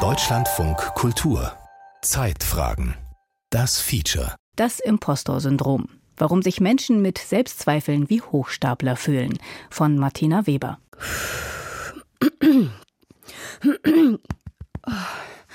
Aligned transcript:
Deutschlandfunk 0.00 0.78
Kultur 0.96 1.52
Zeitfragen 2.02 2.96
Das 3.50 3.80
Feature 3.80 4.34
Das 4.56 4.80
Impostor-Syndrom. 4.80 5.86
Warum 6.16 6.42
sich 6.42 6.60
Menschen 6.60 7.02
mit 7.02 7.18
Selbstzweifeln 7.18 8.10
wie 8.10 8.20
Hochstapler 8.20 8.96
fühlen. 8.96 9.38
Von 9.70 9.96
Martina 9.96 10.48
Weber. 10.48 10.80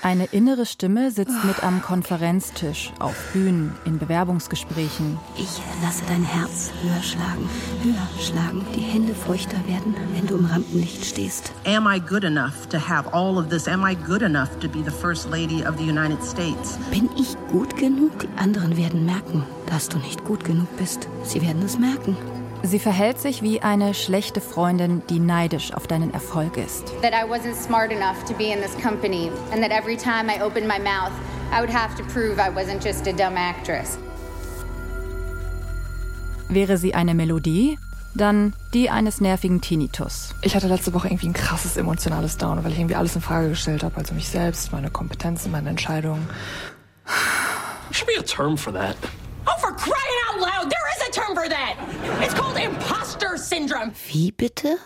Eine 0.02 0.24
innere 0.26 0.64
Stimme 0.64 1.10
sitzt 1.10 1.44
mit 1.44 1.62
am 1.62 1.82
Konferenztisch, 1.82 2.90
auf 2.98 3.14
Bühnen, 3.34 3.74
in 3.84 3.98
Bewerbungsgesprächen. 3.98 5.18
Ich 5.36 5.60
lasse 5.82 6.04
dein 6.08 6.24
Herz 6.24 6.72
höher 6.82 7.02
schlagen, 7.02 7.46
höher 7.82 8.08
schlagen, 8.18 8.64
die 8.74 8.80
Hände 8.80 9.14
feuchter 9.14 9.58
werden, 9.66 9.94
wenn 10.14 10.26
du 10.26 10.38
im 10.38 10.46
Rampenlicht 10.46 11.04
stehst. 11.04 11.52
Am 11.66 11.86
I 11.86 12.00
good 12.00 12.24
enough 12.24 12.66
to 12.70 12.78
have 12.78 13.12
all 13.12 13.36
of 13.36 13.50
this? 13.50 13.68
Am 13.68 13.84
I 13.84 13.94
good 13.94 14.22
enough 14.22 14.48
to 14.60 14.68
be 14.70 14.82
the 14.82 14.90
First 14.90 15.28
Lady 15.28 15.66
of 15.66 15.76
the 15.76 15.84
United 15.84 16.22
States? 16.24 16.78
Bin 16.90 17.10
ich 17.18 17.36
gut 17.52 17.76
genug? 17.76 18.20
Die 18.20 18.38
anderen 18.38 18.78
werden 18.78 19.04
merken, 19.04 19.44
dass 19.66 19.90
du 19.90 19.98
nicht 19.98 20.24
gut 20.24 20.44
genug 20.44 20.74
bist. 20.78 21.08
Sie 21.24 21.42
werden 21.42 21.62
es 21.62 21.78
merken. 21.78 22.16
Sie 22.62 22.78
verhält 22.78 23.18
sich 23.18 23.40
wie 23.42 23.62
eine 23.62 23.94
schlechte 23.94 24.42
Freundin, 24.42 25.02
die 25.08 25.18
neidisch 25.18 25.72
auf 25.72 25.86
deinen 25.86 26.12
Erfolg 26.12 26.58
ist. 26.58 26.92
That 27.00 27.12
I 27.12 27.26
wasn't 27.26 27.54
smart 27.54 27.90
enough 27.90 28.22
to 28.26 28.34
be 28.34 28.52
in 28.52 28.60
this 28.60 28.76
company 28.82 29.30
and 29.50 29.62
that 29.62 29.70
every 29.70 29.96
time 29.96 30.30
I 30.30 30.42
opened 30.42 30.68
my 30.68 30.78
mouth, 30.78 31.12
I 31.50 31.60
would 31.60 31.72
have 31.72 31.96
to 31.96 32.02
prove 32.12 32.38
I 32.38 32.50
wasn't 32.50 32.84
just 32.84 33.08
a 33.08 33.12
dumb 33.12 33.36
actress. 33.36 33.98
Wäre 36.48 36.76
sie 36.76 36.94
eine 36.94 37.14
Melodie, 37.14 37.78
dann 38.14 38.54
die 38.74 38.90
eines 38.90 39.20
nervigen 39.20 39.62
Tinnitus. 39.62 40.34
Ich 40.42 40.54
hatte 40.54 40.68
letzte 40.68 40.92
Woche 40.92 41.08
irgendwie 41.08 41.28
ein 41.28 41.32
krasses 41.32 41.76
emotionales 41.78 42.36
Down, 42.36 42.62
weil 42.62 42.72
ich 42.72 42.78
irgendwie 42.78 42.96
alles 42.96 43.14
in 43.14 43.22
Frage 43.22 43.48
gestellt 43.48 43.82
habe, 43.84 43.96
also 43.96 44.14
mich 44.14 44.28
selbst, 44.28 44.70
meine 44.72 44.90
Kompetenzen, 44.90 45.50
meine 45.50 45.70
Entscheidungen. 45.70 46.28
There 47.06 47.94
should 47.94 48.06
be 48.06 48.18
a 48.18 48.22
term 48.22 48.58
for 48.58 48.72
that. 48.72 48.96
Oh, 49.46 49.58
for 49.60 49.72
crying 49.72 50.18
out 50.28 50.40
loud! 50.40 50.79
Term 51.12 51.34
for 51.34 51.48
that! 51.48 51.74
It's 52.22 52.34
called 52.34 52.56
imposter 52.56 53.36
syndrome. 53.36 53.92
Wie 54.08 54.30
bitte? 54.30 54.78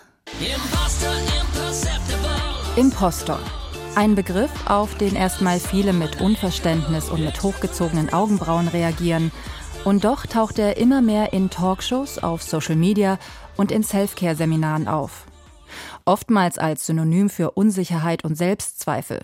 Impostor. 2.75 3.39
Ein 3.95 4.15
Begriff, 4.15 4.49
auf 4.67 4.95
den 4.95 5.15
erstmal 5.15 5.59
viele 5.59 5.93
mit 5.93 6.21
Unverständnis 6.21 7.09
und 7.09 7.23
mit 7.23 7.43
hochgezogenen 7.43 8.11
Augenbrauen 8.11 8.67
reagieren. 8.67 9.31
Und 9.83 10.03
doch 10.03 10.25
taucht 10.25 10.57
er 10.57 10.77
immer 10.77 11.01
mehr 11.01 11.31
in 11.31 11.51
Talkshows, 11.51 12.17
auf 12.17 12.41
Social 12.41 12.75
Media 12.75 13.19
und 13.55 13.71
in 13.71 13.83
Self-Care-Seminaren 13.83 14.87
auf. 14.87 15.27
Oftmals 16.05 16.57
als 16.57 16.87
Synonym 16.87 17.29
für 17.29 17.51
Unsicherheit 17.51 18.23
und 18.23 18.35
Selbstzweifel. 18.35 19.19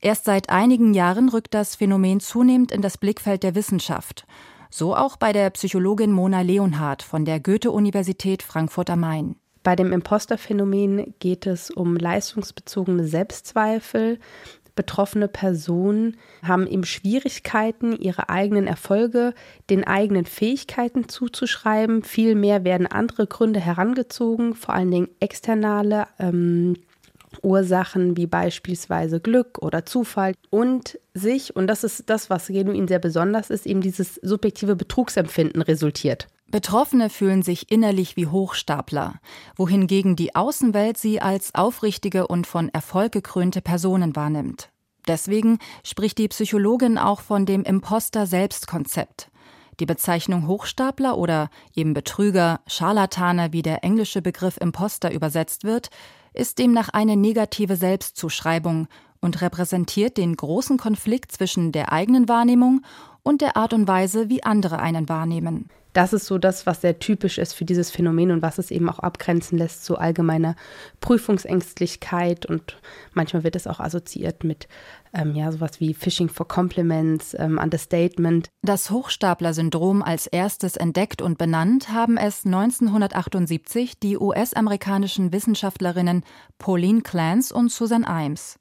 Erst 0.00 0.24
seit 0.24 0.50
einigen 0.50 0.92
Jahren 0.92 1.28
rückt 1.28 1.54
das 1.54 1.76
Phänomen 1.76 2.18
zunehmend 2.18 2.72
in 2.72 2.82
das 2.82 2.98
Blickfeld 2.98 3.44
der 3.44 3.54
Wissenschaft. 3.54 4.26
So 4.70 4.96
auch 4.96 5.16
bei 5.16 5.32
der 5.32 5.50
Psychologin 5.50 6.12
Mona 6.12 6.40
Leonhardt 6.40 7.02
von 7.02 7.24
der 7.24 7.40
Goethe-Universität 7.40 8.42
Frankfurt 8.42 8.90
am 8.90 9.00
Main. 9.00 9.36
Bei 9.62 9.74
dem 9.74 9.92
Imposterphänomen 9.92 11.14
geht 11.18 11.46
es 11.46 11.70
um 11.70 11.96
leistungsbezogene 11.96 13.04
Selbstzweifel. 13.04 14.20
Betroffene 14.76 15.26
Personen 15.26 16.18
haben 16.42 16.66
eben 16.66 16.84
Schwierigkeiten, 16.84 17.96
ihre 17.96 18.28
eigenen 18.28 18.66
Erfolge 18.66 19.32
den 19.70 19.84
eigenen 19.84 20.26
Fähigkeiten 20.26 21.08
zuzuschreiben. 21.08 22.02
Vielmehr 22.02 22.62
werden 22.62 22.86
andere 22.86 23.26
Gründe 23.26 23.58
herangezogen, 23.58 24.54
vor 24.54 24.74
allen 24.74 24.90
Dingen 24.90 25.08
externe 25.18 26.06
ähm, 26.18 26.76
Ursachen 27.42 28.16
wie 28.16 28.26
beispielsweise 28.26 29.20
Glück 29.20 29.58
oder 29.60 29.86
Zufall 29.86 30.34
und 30.50 30.98
sich, 31.14 31.54
und 31.56 31.66
das 31.66 31.84
ist 31.84 32.08
das, 32.08 32.30
was 32.30 32.46
genuin 32.48 32.88
sehr 32.88 32.98
besonders 32.98 33.50
ist, 33.50 33.66
eben 33.66 33.80
dieses 33.80 34.16
subjektive 34.16 34.76
Betrugsempfinden 34.76 35.62
resultiert. 35.62 36.28
Betroffene 36.48 37.10
fühlen 37.10 37.42
sich 37.42 37.70
innerlich 37.72 38.16
wie 38.16 38.28
Hochstapler, 38.28 39.14
wohingegen 39.56 40.14
die 40.14 40.36
Außenwelt 40.36 40.96
sie 40.96 41.20
als 41.20 41.54
aufrichtige 41.54 42.28
und 42.28 42.46
von 42.46 42.68
Erfolg 42.68 43.12
gekrönte 43.12 43.60
Personen 43.60 44.14
wahrnimmt. 44.14 44.70
Deswegen 45.08 45.58
spricht 45.82 46.18
die 46.18 46.28
Psychologin 46.28 46.98
auch 46.98 47.20
von 47.20 47.46
dem 47.46 47.62
Imposter-Selbstkonzept. 47.62 49.30
Die 49.78 49.86
Bezeichnung 49.86 50.46
Hochstapler 50.46 51.18
oder 51.18 51.50
eben 51.74 51.94
Betrüger, 51.94 52.60
Scharlatane, 52.66 53.52
wie 53.52 53.62
der 53.62 53.84
englische 53.84 54.22
Begriff 54.22 54.56
Imposter 54.56 55.12
übersetzt 55.12 55.64
wird, 55.64 55.90
ist 56.36 56.58
demnach 56.58 56.88
eine 56.90 57.16
negative 57.16 57.76
Selbstzuschreibung 57.76 58.88
und 59.20 59.40
repräsentiert 59.40 60.16
den 60.16 60.36
großen 60.36 60.78
Konflikt 60.78 61.32
zwischen 61.32 61.72
der 61.72 61.92
eigenen 61.92 62.28
Wahrnehmung 62.28 62.82
und 63.26 63.40
der 63.40 63.56
Art 63.56 63.72
und 63.72 63.88
Weise, 63.88 64.28
wie 64.28 64.44
andere 64.44 64.78
einen 64.78 65.08
wahrnehmen. 65.08 65.68
Das 65.92 66.12
ist 66.12 66.26
so 66.26 66.38
das, 66.38 66.66
was 66.66 66.82
sehr 66.82 66.98
typisch 66.98 67.38
ist 67.38 67.54
für 67.54 67.64
dieses 67.64 67.90
Phänomen 67.90 68.30
und 68.30 68.42
was 68.42 68.58
es 68.58 68.70
eben 68.70 68.88
auch 68.88 68.98
abgrenzen 68.98 69.58
lässt 69.58 69.84
zu 69.84 69.96
allgemeiner 69.98 70.54
Prüfungsängstlichkeit 71.00 72.46
und 72.46 72.78
manchmal 73.14 73.44
wird 73.44 73.56
es 73.56 73.66
auch 73.66 73.80
assoziiert 73.80 74.44
mit 74.44 74.68
ähm, 75.14 75.34
ja 75.34 75.50
sowas 75.50 75.80
wie 75.80 75.94
Phishing 75.94 76.28
for 76.28 76.46
Compliments, 76.46 77.34
ähm, 77.38 77.58
Understatement. 77.58 78.48
Das 78.62 78.90
Hochstapler-Syndrom 78.90 80.02
als 80.02 80.26
erstes 80.26 80.76
entdeckt 80.76 81.22
und 81.22 81.38
benannt 81.38 81.88
haben 81.88 82.18
es 82.18 82.44
1978 82.44 83.98
die 83.98 84.18
US-amerikanischen 84.18 85.32
Wissenschaftlerinnen 85.32 86.24
Pauline 86.58 87.00
Clance 87.00 87.54
und 87.54 87.72
Susan 87.72 88.04
Imes. 88.04 88.58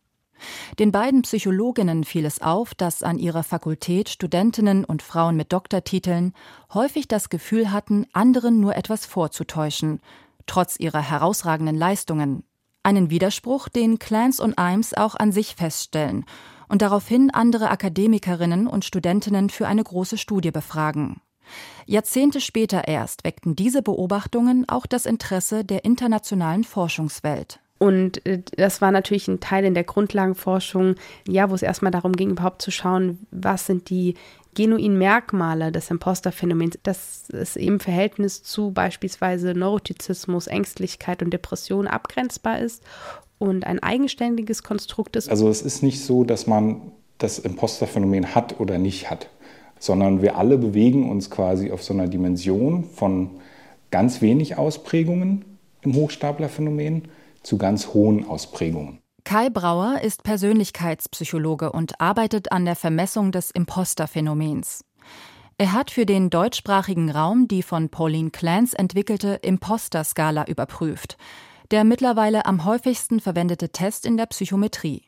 Den 0.80 0.92
beiden 0.92 1.22
Psychologinnen 1.22 2.04
fiel 2.04 2.26
es 2.26 2.42
auf, 2.42 2.76
dass 2.76 3.04
an 3.04 3.18
ihrer 3.18 3.44
Fakultät 3.44 4.10
Studentinnen 4.10 4.86
und 4.86 5.02
Frauen 5.02 5.36
mit 5.36 5.54
Doktortiteln 5.54 6.34
häufig 6.74 7.08
das 7.08 7.30
Gefühl 7.30 7.72
hatten, 7.72 8.06
anderen 8.14 8.60
nur 8.60 8.76
etwas 8.76 9.06
vorzutäuschen, 9.06 10.02
trotz 10.46 10.78
ihrer 10.80 11.02
herausragenden 11.02 11.76
Leistungen. 11.76 12.44
Einen 12.84 13.10
Widerspruch, 13.10 13.70
den 13.70 13.98
Clans 13.98 14.40
und 14.40 14.60
Imes 14.60 14.94
auch 14.94 15.16
an 15.16 15.32
sich 15.32 15.56
feststellen 15.56 16.26
und 16.68 16.82
daraufhin 16.82 17.32
andere 17.32 17.70
Akademikerinnen 17.70 18.68
und 18.68 18.86
Studentinnen 18.86 19.50
für 19.50 19.68
eine 19.68 19.84
große 19.84 20.18
Studie 20.18 20.52
befragen. 20.52 21.22
Jahrzehnte 21.86 22.42
später 22.42 22.88
erst 22.88 23.24
weckten 23.24 23.56
diese 23.56 23.82
Beobachtungen 23.82 24.68
auch 24.68 24.86
das 24.86 25.06
Interesse 25.06 25.64
der 25.64 25.86
internationalen 25.86 26.64
Forschungswelt. 26.64 27.60
Und 27.86 28.26
äh, 28.26 28.42
das 28.58 28.82
war 28.82 28.90
natürlich 28.90 29.28
ein 29.28 29.40
Teil 29.40 29.64
in 29.64 29.76
der 29.76 29.84
Grundlagenforschung, 29.84 30.96
ja, 31.28 31.52
wo 31.52 31.54
es 31.54 31.62
erstmal 31.62 31.92
darum 31.92 32.14
ging, 32.14 32.32
überhaupt 32.32 32.64
zu 32.64 32.72
schauen, 32.72 33.20
was 33.30 33.68
sind 33.68 33.92
die 33.92 34.16
genuinen 34.56 34.98
Merkmale 34.98 35.72
des 35.72 35.92
Imposterphänomens, 35.92 36.80
dass 36.82 37.30
es 37.30 37.56
im 37.56 37.80
Verhältnis 37.80 38.42
zu 38.42 38.72
beispielsweise 38.72 39.54
Neurotizismus, 39.54 40.48
Ängstlichkeit 40.48 41.22
und 41.22 41.32
Depression 41.32 41.86
abgrenzbar 41.86 42.58
ist 42.58 42.82
und 43.38 43.68
ein 43.68 43.84
eigenständiges 43.84 44.64
Konstrukt 44.64 45.16
ist. 45.16 45.30
Also 45.30 45.48
es 45.48 45.62
ist 45.62 45.84
nicht 45.84 46.04
so, 46.04 46.24
dass 46.24 46.48
man 46.48 46.92
das 47.20 47.38
Imposterphänomen 47.38 48.34
hat 48.34 48.60
oder 48.60 48.80
nicht 48.80 49.12
hat, 49.12 49.30
sondern 49.78 50.24
wir 50.24 50.38
alle 50.38 50.58
bewegen 50.58 51.08
uns 51.08 51.30
quasi 51.30 51.72
auf 51.72 51.84
so 51.84 51.94
einer 51.94 52.08
Dimension 52.08 52.86
von 52.86 53.30
ganz 53.92 54.22
wenig 54.22 54.58
Ausprägungen 54.58 55.46
im 55.84 55.94
Hochstaplerphänomen 55.94 57.10
zu 57.46 57.58
ganz 57.58 57.94
hohen 57.94 58.28
Ausprägungen. 58.28 59.00
Kai 59.24 59.50
Brauer 59.50 60.02
ist 60.02 60.24
Persönlichkeitspsychologe 60.24 61.72
und 61.72 62.00
arbeitet 62.00 62.52
an 62.52 62.66
der 62.66 62.76
Vermessung 62.76 63.32
des 63.32 63.50
Imposterphänomens. 63.50 64.86
Er 65.58 65.72
hat 65.72 65.90
für 65.90 66.06
den 66.06 66.30
deutschsprachigen 66.30 67.10
Raum 67.10 67.48
die 67.48 67.64
von 67.64 67.90
Pauline 67.90 68.30
Clance 68.30 68.78
entwickelte 68.78 69.40
Imposter-Skala 69.42 70.46
überprüft, 70.48 71.18
der 71.72 71.84
mittlerweile 71.86 72.46
am 72.46 72.66
häufigsten 72.66 73.20
verwendete 73.20 73.70
Test 73.70 74.06
in 74.06 74.18
der 74.18 74.26
Psychometrie. 74.28 75.04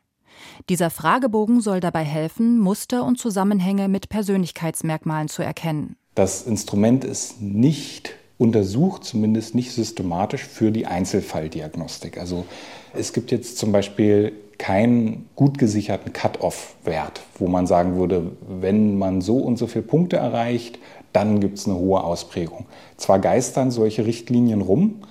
Dieser 0.70 0.90
Fragebogen 0.90 1.62
soll 1.62 1.80
dabei 1.80 2.04
helfen, 2.04 2.60
Muster 2.60 3.04
und 3.04 3.20
Zusammenhänge 3.20 3.88
mit 3.88 4.10
Persönlichkeitsmerkmalen 4.10 5.28
zu 5.28 5.44
erkennen. 5.44 5.98
Das 6.16 6.44
Instrument 6.44 7.04
ist 7.04 7.42
nicht 7.42 8.14
untersucht, 8.38 9.04
zumindest 9.04 9.56
nicht 9.56 9.72
systematisch 9.72 10.44
für 10.44 10.72
die 10.72 10.86
Einzelfalldiagnostik. 10.86 12.18
Also 12.18 12.46
es 12.94 13.14
gibt 13.14 13.32
jetzt 13.32 13.58
zum 13.58 13.72
Beispiel 13.72 14.34
keinen 14.58 15.30
gut 15.36 15.58
gesicherten 15.58 16.14
Cut-off-Wert, 16.14 17.22
wo 17.38 17.48
man 17.48 17.68
sagen 17.68 17.98
würde, 17.98 18.32
wenn 18.48 18.98
man 18.98 19.22
so 19.22 19.38
und 19.38 19.58
so 19.58 19.68
viele 19.68 19.84
Punkte 19.84 20.18
erreicht, 20.18 20.80
dann 21.14 21.40
gibt 21.40 21.58
es 21.58 21.68
eine 21.68 21.78
hohe 21.78 22.04
Ausprägung. 22.04 22.66
Zwar 22.98 23.20
geistern 23.20 23.72
solche 23.72 24.06
Richtlinien 24.06 24.62
rum, 24.62 25.02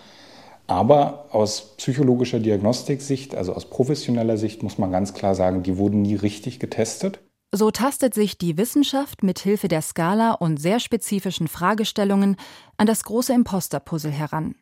aber 0.66 1.26
aus 1.30 1.74
psychologischer 1.76 2.40
Diagnostiksicht, 2.40 3.34
also 3.34 3.54
aus 3.54 3.66
professioneller 3.66 4.36
Sicht, 4.36 4.62
muss 4.62 4.78
man 4.78 4.90
ganz 4.90 5.14
klar 5.14 5.34
sagen, 5.34 5.62
die 5.62 5.78
wurden 5.78 6.02
nie 6.02 6.16
richtig 6.16 6.58
getestet. 6.58 7.20
So 7.56 7.70
tastet 7.70 8.12
sich 8.12 8.36
die 8.36 8.58
Wissenschaft 8.58 9.22
mit 9.22 9.38
Hilfe 9.38 9.68
der 9.68 9.80
Skala 9.80 10.32
und 10.32 10.60
sehr 10.60 10.78
spezifischen 10.78 11.48
Fragestellungen 11.48 12.36
an 12.76 12.86
das 12.86 13.02
große 13.02 13.32
Imposter-Puzzle 13.32 14.10
heran. 14.10 14.56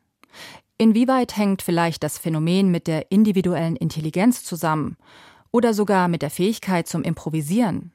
Inwieweit 0.78 1.36
hängt 1.36 1.60
vielleicht 1.62 2.04
das 2.04 2.18
Phänomen 2.18 2.70
mit 2.70 2.86
der 2.86 3.10
individuellen 3.10 3.74
Intelligenz 3.74 4.44
zusammen 4.44 4.96
oder 5.50 5.74
sogar 5.74 6.06
mit 6.06 6.22
der 6.22 6.30
Fähigkeit 6.30 6.86
zum 6.86 7.02
Improvisieren? 7.02 7.90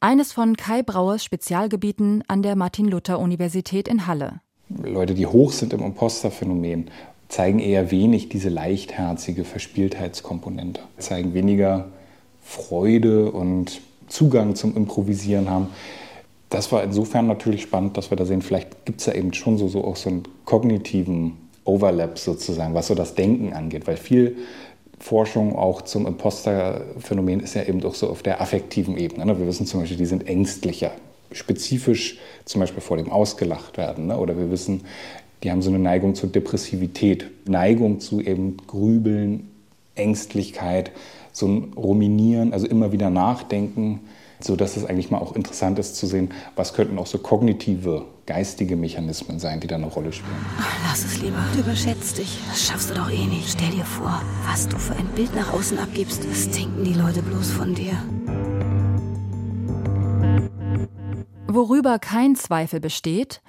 Eines 0.00 0.32
von 0.32 0.56
Kai 0.56 0.82
Brauers 0.82 1.22
Spezialgebieten 1.22 2.24
an 2.26 2.40
der 2.40 2.56
Martin-Luther-Universität 2.56 3.88
in 3.88 4.06
Halle. 4.06 4.40
Leute, 4.70 5.12
die 5.12 5.26
hoch 5.26 5.52
sind 5.52 5.74
im 5.74 5.82
Imposterphänomen, 5.82 6.90
zeigen 7.28 7.58
eher 7.58 7.90
wenig 7.90 8.30
diese 8.30 8.48
leichtherzige 8.48 9.44
Verspieltheitskomponente, 9.44 10.80
zeigen 10.96 11.34
weniger 11.34 11.90
Freude 12.40 13.30
und 13.30 13.82
Zugang 14.08 14.54
zum 14.54 14.76
Improvisieren 14.76 15.50
haben. 15.50 15.68
Das 16.50 16.70
war 16.70 16.82
insofern 16.84 17.26
natürlich 17.26 17.62
spannend, 17.62 17.96
dass 17.96 18.10
wir 18.10 18.16
da 18.16 18.24
sehen, 18.24 18.42
vielleicht 18.42 18.84
gibt 18.84 19.00
es 19.00 19.06
da 19.06 19.12
eben 19.12 19.32
schon 19.32 19.58
so, 19.58 19.68
so 19.68 19.84
auch 19.84 19.96
so 19.96 20.08
einen 20.08 20.22
kognitiven 20.44 21.32
Overlap 21.64 22.18
sozusagen, 22.18 22.74
was 22.74 22.88
so 22.88 22.94
das 22.94 23.14
Denken 23.14 23.52
angeht, 23.52 23.86
weil 23.86 23.96
viel 23.96 24.36
Forschung 24.98 25.56
auch 25.56 25.82
zum 25.82 26.06
Imposterphänomen 26.06 27.40
ist 27.40 27.54
ja 27.54 27.64
eben 27.64 27.82
auch 27.84 27.94
so 27.94 28.08
auf 28.08 28.22
der 28.22 28.40
affektiven 28.40 28.96
Ebene. 28.96 29.26
Ne? 29.26 29.38
Wir 29.38 29.46
wissen 29.46 29.66
zum 29.66 29.80
Beispiel, 29.80 29.98
die 29.98 30.06
sind 30.06 30.26
ängstlicher, 30.28 30.92
spezifisch 31.32 32.18
zum 32.44 32.60
Beispiel 32.60 32.80
vor 32.80 32.96
dem 32.96 33.10
ausgelacht 33.10 33.76
werden. 33.76 34.06
Ne? 34.06 34.18
Oder 34.18 34.38
wir 34.38 34.50
wissen, 34.50 34.82
die 35.42 35.50
haben 35.50 35.60
so 35.60 35.70
eine 35.70 35.78
Neigung 35.78 36.14
zur 36.14 36.30
Depressivität, 36.30 37.26
Neigung 37.46 38.00
zu 38.00 38.20
eben 38.20 38.56
Grübeln, 38.66 39.50
Ängstlichkeit, 39.94 40.92
so 41.32 41.46
ein 41.46 41.72
Ruminieren, 41.74 42.52
also 42.52 42.66
immer 42.66 42.92
wieder 42.92 43.10
nachdenken, 43.10 44.00
sodass 44.40 44.76
es 44.76 44.84
eigentlich 44.84 45.10
mal 45.10 45.18
auch 45.18 45.34
interessant 45.34 45.78
ist 45.78 45.96
zu 45.96 46.06
sehen, 46.06 46.30
was 46.56 46.74
könnten 46.74 46.98
auch 46.98 47.06
so 47.06 47.18
kognitive 47.18 48.04
geistige 48.26 48.76
Mechanismen 48.76 49.38
sein, 49.38 49.60
die 49.60 49.66
da 49.66 49.76
eine 49.76 49.86
Rolle 49.86 50.12
spielen. 50.12 50.36
Ach, 50.58 50.76
lass 50.88 51.04
es 51.04 51.20
lieber. 51.20 51.44
Du 51.54 51.60
überschätzt 51.60 52.18
dich. 52.18 52.38
Das 52.48 52.62
schaffst 52.62 52.90
du 52.90 52.94
doch 52.94 53.10
eh 53.10 53.26
nicht. 53.26 53.50
Stell 53.50 53.70
dir 53.70 53.84
vor, 53.84 54.22
was 54.46 54.68
du 54.68 54.78
für 54.78 54.94
ein 54.94 55.06
Bild 55.14 55.34
nach 55.34 55.52
außen 55.52 55.78
abgibst, 55.78 56.24
das 56.24 56.50
denken 56.50 56.84
die 56.84 56.94
Leute 56.94 57.22
bloß 57.22 57.50
von 57.50 57.74
dir. 57.74 57.92
Worüber 61.46 61.98
kein 61.98 62.34
Zweifel 62.34 62.80
besteht, 62.80 63.40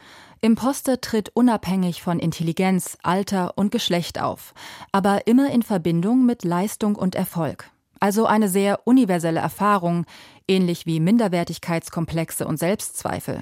Imposter 0.45 1.01
tritt 1.01 1.31
unabhängig 1.33 2.03
von 2.03 2.19
Intelligenz, 2.19 2.99
Alter 3.01 3.57
und 3.57 3.71
Geschlecht 3.71 4.21
auf, 4.21 4.53
aber 4.91 5.25
immer 5.25 5.49
in 5.49 5.63
Verbindung 5.63 6.23
mit 6.23 6.43
Leistung 6.43 6.95
und 6.95 7.15
Erfolg. 7.15 7.71
Also 7.99 8.27
eine 8.27 8.47
sehr 8.47 8.85
universelle 8.85 9.39
Erfahrung, 9.39 10.05
ähnlich 10.47 10.85
wie 10.85 10.99
Minderwertigkeitskomplexe 10.99 12.45
und 12.45 12.59
Selbstzweifel. 12.59 13.41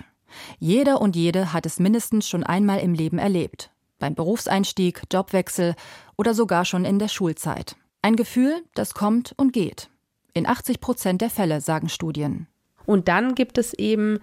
Jeder 0.59 1.01
und 1.01 1.17
jede 1.17 1.51
hat 1.51 1.65
es 1.65 1.77
mindestens 1.77 2.29
schon 2.29 2.45
einmal 2.45 2.79
im 2.79 2.93
Leben 2.93 3.17
erlebt. 3.17 3.69
Beim 3.99 4.15
Berufseinstieg, 4.15 5.01
Jobwechsel 5.11 5.75
oder 6.15 6.33
sogar 6.33 6.63
schon 6.63 6.85
in 6.85 6.99
der 6.99 7.09
Schulzeit. 7.09 7.75
Ein 8.01 8.15
Gefühl, 8.15 8.63
das 8.75 8.93
kommt 8.93 9.33
und 9.35 9.51
geht. 9.51 9.89
In 10.33 10.47
80 10.47 10.79
Prozent 10.79 11.19
der 11.19 11.29
Fälle, 11.29 11.59
sagen 11.59 11.89
Studien. 11.89 12.47
Und 12.85 13.07
dann 13.07 13.35
gibt 13.35 13.57
es 13.57 13.73
eben, 13.73 14.19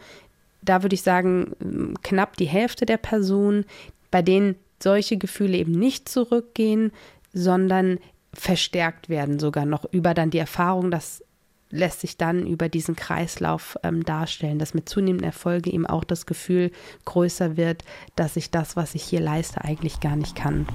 da 0.62 0.82
würde 0.82 0.94
ich 0.94 1.02
sagen, 1.02 1.96
knapp 2.02 2.36
die 2.36 2.46
Hälfte 2.46 2.86
der 2.86 2.98
Personen, 2.98 3.64
bei 4.10 4.22
denen 4.22 4.56
solche 4.82 5.16
Gefühle 5.16 5.58
eben 5.58 5.72
nicht 5.72 6.08
zurückgehen, 6.08 6.92
sondern 7.32 7.98
verstärkt 8.32 9.08
werden, 9.08 9.38
sogar 9.38 9.64
noch 9.64 9.84
über 9.92 10.14
dann 10.14 10.30
die 10.30 10.38
Erfahrung, 10.38 10.90
dass 10.90 11.22
lässt 11.70 12.00
sich 12.00 12.16
dann 12.16 12.46
über 12.46 12.68
diesen 12.68 12.96
Kreislauf 12.96 13.78
ähm, 13.82 14.04
darstellen, 14.04 14.58
dass 14.58 14.74
mit 14.74 14.88
zunehmenden 14.88 15.26
Erfolgen 15.26 15.70
eben 15.70 15.86
auch 15.86 16.04
das 16.04 16.26
Gefühl 16.26 16.72
größer 17.04 17.56
wird, 17.56 17.84
dass 18.16 18.36
ich 18.36 18.50
das, 18.50 18.76
was 18.76 18.94
ich 18.94 19.04
hier 19.04 19.20
leiste, 19.20 19.64
eigentlich 19.64 20.00
gar 20.00 20.16
nicht 20.16 20.34
kann. 20.34 20.66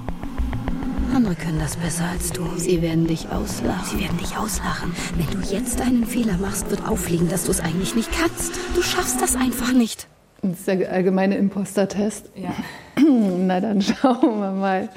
Andere 1.16 1.36
können 1.36 1.60
das 1.60 1.78
besser 1.78 2.04
als 2.12 2.34
du. 2.34 2.46
Sie 2.58 2.82
werden 2.82 3.08
dich 3.08 3.30
auslachen. 3.30 3.86
Sie 3.86 4.04
werden 4.04 4.18
dich 4.18 4.36
auslachen. 4.36 4.94
Wenn 5.16 5.40
du 5.40 5.48
jetzt 5.48 5.80
einen 5.80 6.06
Fehler 6.06 6.38
machst, 6.38 6.70
wird 6.70 6.86
auffliegen, 6.86 7.30
dass 7.30 7.46
du 7.46 7.52
es 7.52 7.62
eigentlich 7.62 7.96
nicht 7.96 8.10
kannst. 8.12 8.52
Du 8.76 8.82
schaffst 8.82 9.22
das 9.22 9.38
einfach 9.38 9.72
nicht. 9.72 10.08
Das 10.42 10.60
ist 10.60 10.68
der 10.68 10.92
allgemeine 10.92 11.38
Imposter-Test. 11.38 12.32
Ja. 12.36 12.54
Na 13.02 13.62
dann 13.62 13.82
schauen 13.82 14.42
wir 14.42 14.52
mal. 14.52 14.90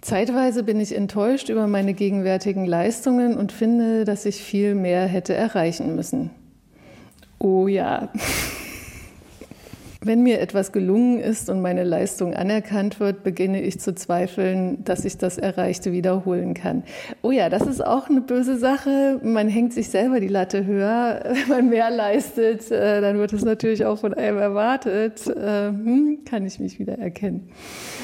Zeitweise 0.00 0.62
bin 0.62 0.78
ich 0.78 0.94
enttäuscht 0.94 1.48
über 1.48 1.66
meine 1.66 1.94
gegenwärtigen 1.94 2.64
Leistungen 2.64 3.36
und 3.36 3.50
finde, 3.50 4.04
dass 4.04 4.24
ich 4.24 4.36
viel 4.36 4.76
mehr 4.76 5.08
hätte 5.08 5.34
erreichen 5.34 5.96
müssen. 5.96 6.30
Oh 7.40 7.66
ja. 7.66 8.08
Wenn 10.04 10.24
mir 10.24 10.40
etwas 10.40 10.72
gelungen 10.72 11.20
ist 11.20 11.48
und 11.48 11.60
meine 11.60 11.84
Leistung 11.84 12.34
anerkannt 12.34 12.98
wird, 12.98 13.22
beginne 13.22 13.62
ich 13.62 13.78
zu 13.78 13.94
zweifeln, 13.94 14.82
dass 14.82 15.04
ich 15.04 15.16
das 15.16 15.38
Erreichte 15.38 15.92
wiederholen 15.92 16.54
kann. 16.54 16.82
Oh 17.22 17.30
ja, 17.30 17.48
das 17.48 17.62
ist 17.62 17.86
auch 17.86 18.10
eine 18.10 18.20
böse 18.20 18.58
Sache. 18.58 19.20
Man 19.22 19.48
hängt 19.48 19.72
sich 19.72 19.90
selber 19.90 20.18
die 20.18 20.26
Latte 20.26 20.66
höher. 20.66 21.22
Wenn 21.24 21.48
man 21.48 21.68
mehr 21.70 21.90
leistet, 21.90 22.68
äh, 22.72 23.00
dann 23.00 23.18
wird 23.18 23.32
es 23.32 23.44
natürlich 23.44 23.84
auch 23.84 24.00
von 24.00 24.12
einem 24.12 24.38
erwartet. 24.38 25.24
Äh, 25.28 25.68
hm, 25.68 26.18
kann 26.28 26.44
ich 26.46 26.58
mich 26.58 26.80
wieder 26.80 26.98
erkennen. 26.98 27.50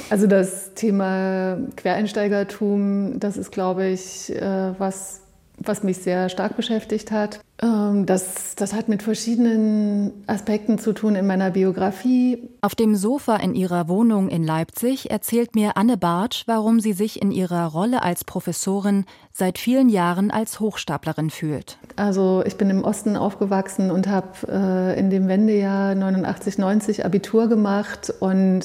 Also 0.09 0.29
das 0.29 0.75
Thema 0.75 1.59
Quereinsteigertum, 1.77 3.19
das 3.19 3.37
ist, 3.37 3.51
glaube 3.51 3.87
ich, 3.87 4.33
äh, 4.35 4.73
was 4.79 5.23
was 5.61 5.83
mich 5.83 5.99
sehr 5.99 6.29
stark 6.29 6.57
beschäftigt 6.57 7.11
hat. 7.11 7.41
Ähm, 7.61 8.07
das, 8.07 8.55
das 8.55 8.73
hat 8.73 8.89
mit 8.89 9.03
verschiedenen 9.03 10.13
Aspekten 10.27 10.79
zu 10.79 10.93
tun 10.93 11.17
in 11.17 11.27
meiner 11.27 11.51
Biografie. 11.51 12.49
Auf 12.61 12.75
dem 12.75 12.95
Sofa 12.95 13.37
in 13.37 13.55
ihrer 13.55 13.89
Wohnung 13.89 14.29
in 14.29 14.45
Leipzig 14.45 15.11
erzählt 15.11 15.55
mir 15.55 15.77
Anne 15.77 15.97
Bartsch, 15.97 16.45
warum 16.47 16.81
sie 16.81 16.93
sich 16.93 17.21
in 17.21 17.31
ihrer 17.31 17.67
Rolle 17.67 18.03
als 18.03 18.25
Professorin 18.25 19.05
seit 19.33 19.59
vielen 19.59 19.89
Jahren 19.89 20.31
als 20.31 20.61
Hochstaplerin 20.61 21.31
fühlt. 21.31 21.79
Also 21.97 22.43
ich 22.47 22.57
bin 22.57 22.71
im 22.71 22.85
Osten 22.85 23.17
aufgewachsen 23.17 23.91
und 23.91 24.07
habe 24.07 24.29
äh, 24.49 24.99
in 24.99 25.11
dem 25.11 25.29
Wendejahr 25.29 25.95
89, 25.95 26.59
90 26.59 27.05
Abitur 27.05 27.49
gemacht 27.49 28.13
und 28.21 28.65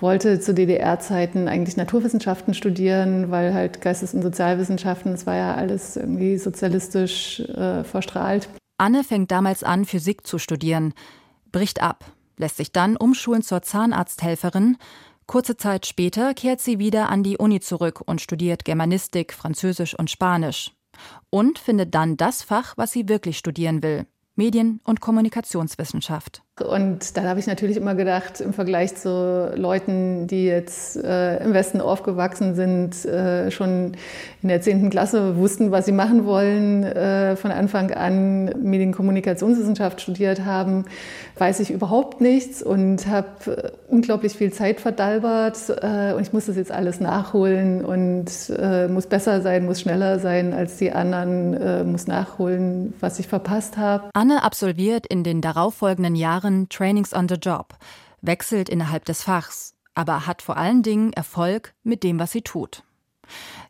wollte 0.00 0.40
zu 0.40 0.52
DDR-Zeiten 0.54 1.48
eigentlich 1.48 1.76
Naturwissenschaften 1.76 2.54
studieren, 2.54 3.30
weil 3.30 3.54
halt 3.54 3.80
Geistes- 3.80 4.14
und 4.14 4.22
Sozialwissenschaften, 4.22 5.12
das 5.12 5.26
war 5.26 5.36
ja 5.36 5.54
alles 5.54 5.96
irgendwie 5.96 6.38
sozialistisch 6.38 7.40
äh, 7.40 7.84
verstrahlt. 7.84 8.48
Anne 8.78 9.04
fängt 9.04 9.30
damals 9.30 9.62
an, 9.62 9.84
Physik 9.84 10.26
zu 10.26 10.38
studieren, 10.38 10.92
bricht 11.50 11.82
ab, 11.82 12.04
lässt 12.36 12.58
sich 12.58 12.72
dann 12.72 12.96
umschulen 12.96 13.42
zur 13.42 13.62
Zahnarzthelferin. 13.62 14.76
Kurze 15.26 15.56
Zeit 15.56 15.86
später 15.86 16.34
kehrt 16.34 16.60
sie 16.60 16.78
wieder 16.78 17.08
an 17.08 17.22
die 17.22 17.38
Uni 17.38 17.60
zurück 17.60 18.02
und 18.04 18.20
studiert 18.20 18.64
Germanistik, 18.64 19.32
Französisch 19.32 19.98
und 19.98 20.10
Spanisch. 20.10 20.72
Und 21.30 21.58
findet 21.58 21.94
dann 21.94 22.16
das 22.16 22.42
Fach, 22.42 22.74
was 22.76 22.92
sie 22.92 23.08
wirklich 23.08 23.38
studieren 23.38 23.82
will, 23.82 24.06
Medien- 24.34 24.80
und 24.84 25.00
Kommunikationswissenschaft. 25.00 26.42
Und 26.64 27.18
dann 27.18 27.26
habe 27.26 27.38
ich 27.38 27.46
natürlich 27.46 27.76
immer 27.76 27.94
gedacht, 27.94 28.40
im 28.40 28.54
Vergleich 28.54 28.96
zu 28.96 29.52
Leuten, 29.54 30.26
die 30.26 30.46
jetzt 30.46 30.96
äh, 30.96 31.36
im 31.44 31.52
Westen 31.52 31.82
aufgewachsen 31.82 32.54
sind, 32.54 33.04
äh, 33.04 33.50
schon 33.50 33.92
in 34.40 34.48
der 34.48 34.62
10. 34.62 34.88
Klasse 34.88 35.36
wussten, 35.36 35.70
was 35.70 35.84
sie 35.84 35.92
machen 35.92 36.24
wollen, 36.24 36.82
äh, 36.82 37.36
von 37.36 37.50
Anfang 37.50 37.90
an 37.90 38.46
Medienkommunikationswissenschaft 38.62 40.00
studiert 40.00 40.46
haben, 40.46 40.86
weiß 41.36 41.60
ich 41.60 41.70
überhaupt 41.70 42.22
nichts 42.22 42.62
und 42.62 43.06
habe 43.06 43.28
äh, 43.50 43.70
unglaublich 43.88 44.32
viel 44.32 44.50
Zeit 44.50 44.80
verdalbert. 44.80 45.58
Äh, 45.82 46.14
und 46.14 46.22
ich 46.22 46.32
muss 46.32 46.46
das 46.46 46.56
jetzt 46.56 46.72
alles 46.72 47.00
nachholen 47.00 47.84
und 47.84 48.30
äh, 48.56 48.88
muss 48.88 49.06
besser 49.06 49.42
sein, 49.42 49.66
muss 49.66 49.82
schneller 49.82 50.20
sein 50.20 50.54
als 50.54 50.78
die 50.78 50.90
anderen, 50.90 51.90
muss 51.90 52.06
nachholen, 52.06 52.94
was 53.00 53.18
ich 53.18 53.28
verpasst 53.28 53.76
habe. 53.76 54.04
Anne 54.14 54.42
absolviert 54.42 55.06
in 55.06 55.22
den 55.22 55.42
darauffolgenden 55.42 56.14
Jahren 56.14 56.45
Jahren 56.46 56.68
Trainings 56.68 57.12
on 57.12 57.28
the 57.28 57.34
Job, 57.34 57.76
wechselt 58.22 58.68
innerhalb 58.68 59.04
des 59.04 59.22
Fachs, 59.22 59.74
aber 59.94 60.26
hat 60.26 60.42
vor 60.42 60.56
allen 60.56 60.82
Dingen 60.82 61.12
Erfolg 61.12 61.74
mit 61.82 62.04
dem, 62.04 62.20
was 62.20 62.30
sie 62.30 62.42
tut. 62.42 62.84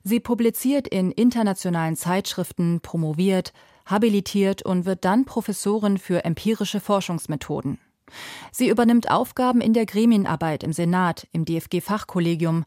Sie 0.04 0.20
publiziert 0.20 0.86
in 0.86 1.10
internationalen 1.10 1.96
Zeitschriften, 1.96 2.80
promoviert, 2.80 3.54
habilitiert 3.86 4.62
und 4.62 4.84
wird 4.84 5.06
dann 5.06 5.24
Professorin 5.24 5.96
für 5.96 6.24
empirische 6.24 6.80
Forschungsmethoden. 6.80 7.78
Sie 8.52 8.68
übernimmt 8.68 9.10
Aufgaben 9.10 9.62
in 9.62 9.72
der 9.72 9.86
Gremienarbeit 9.86 10.62
im 10.62 10.74
Senat, 10.74 11.26
im 11.32 11.46
DFG-Fachkollegium. 11.46 12.64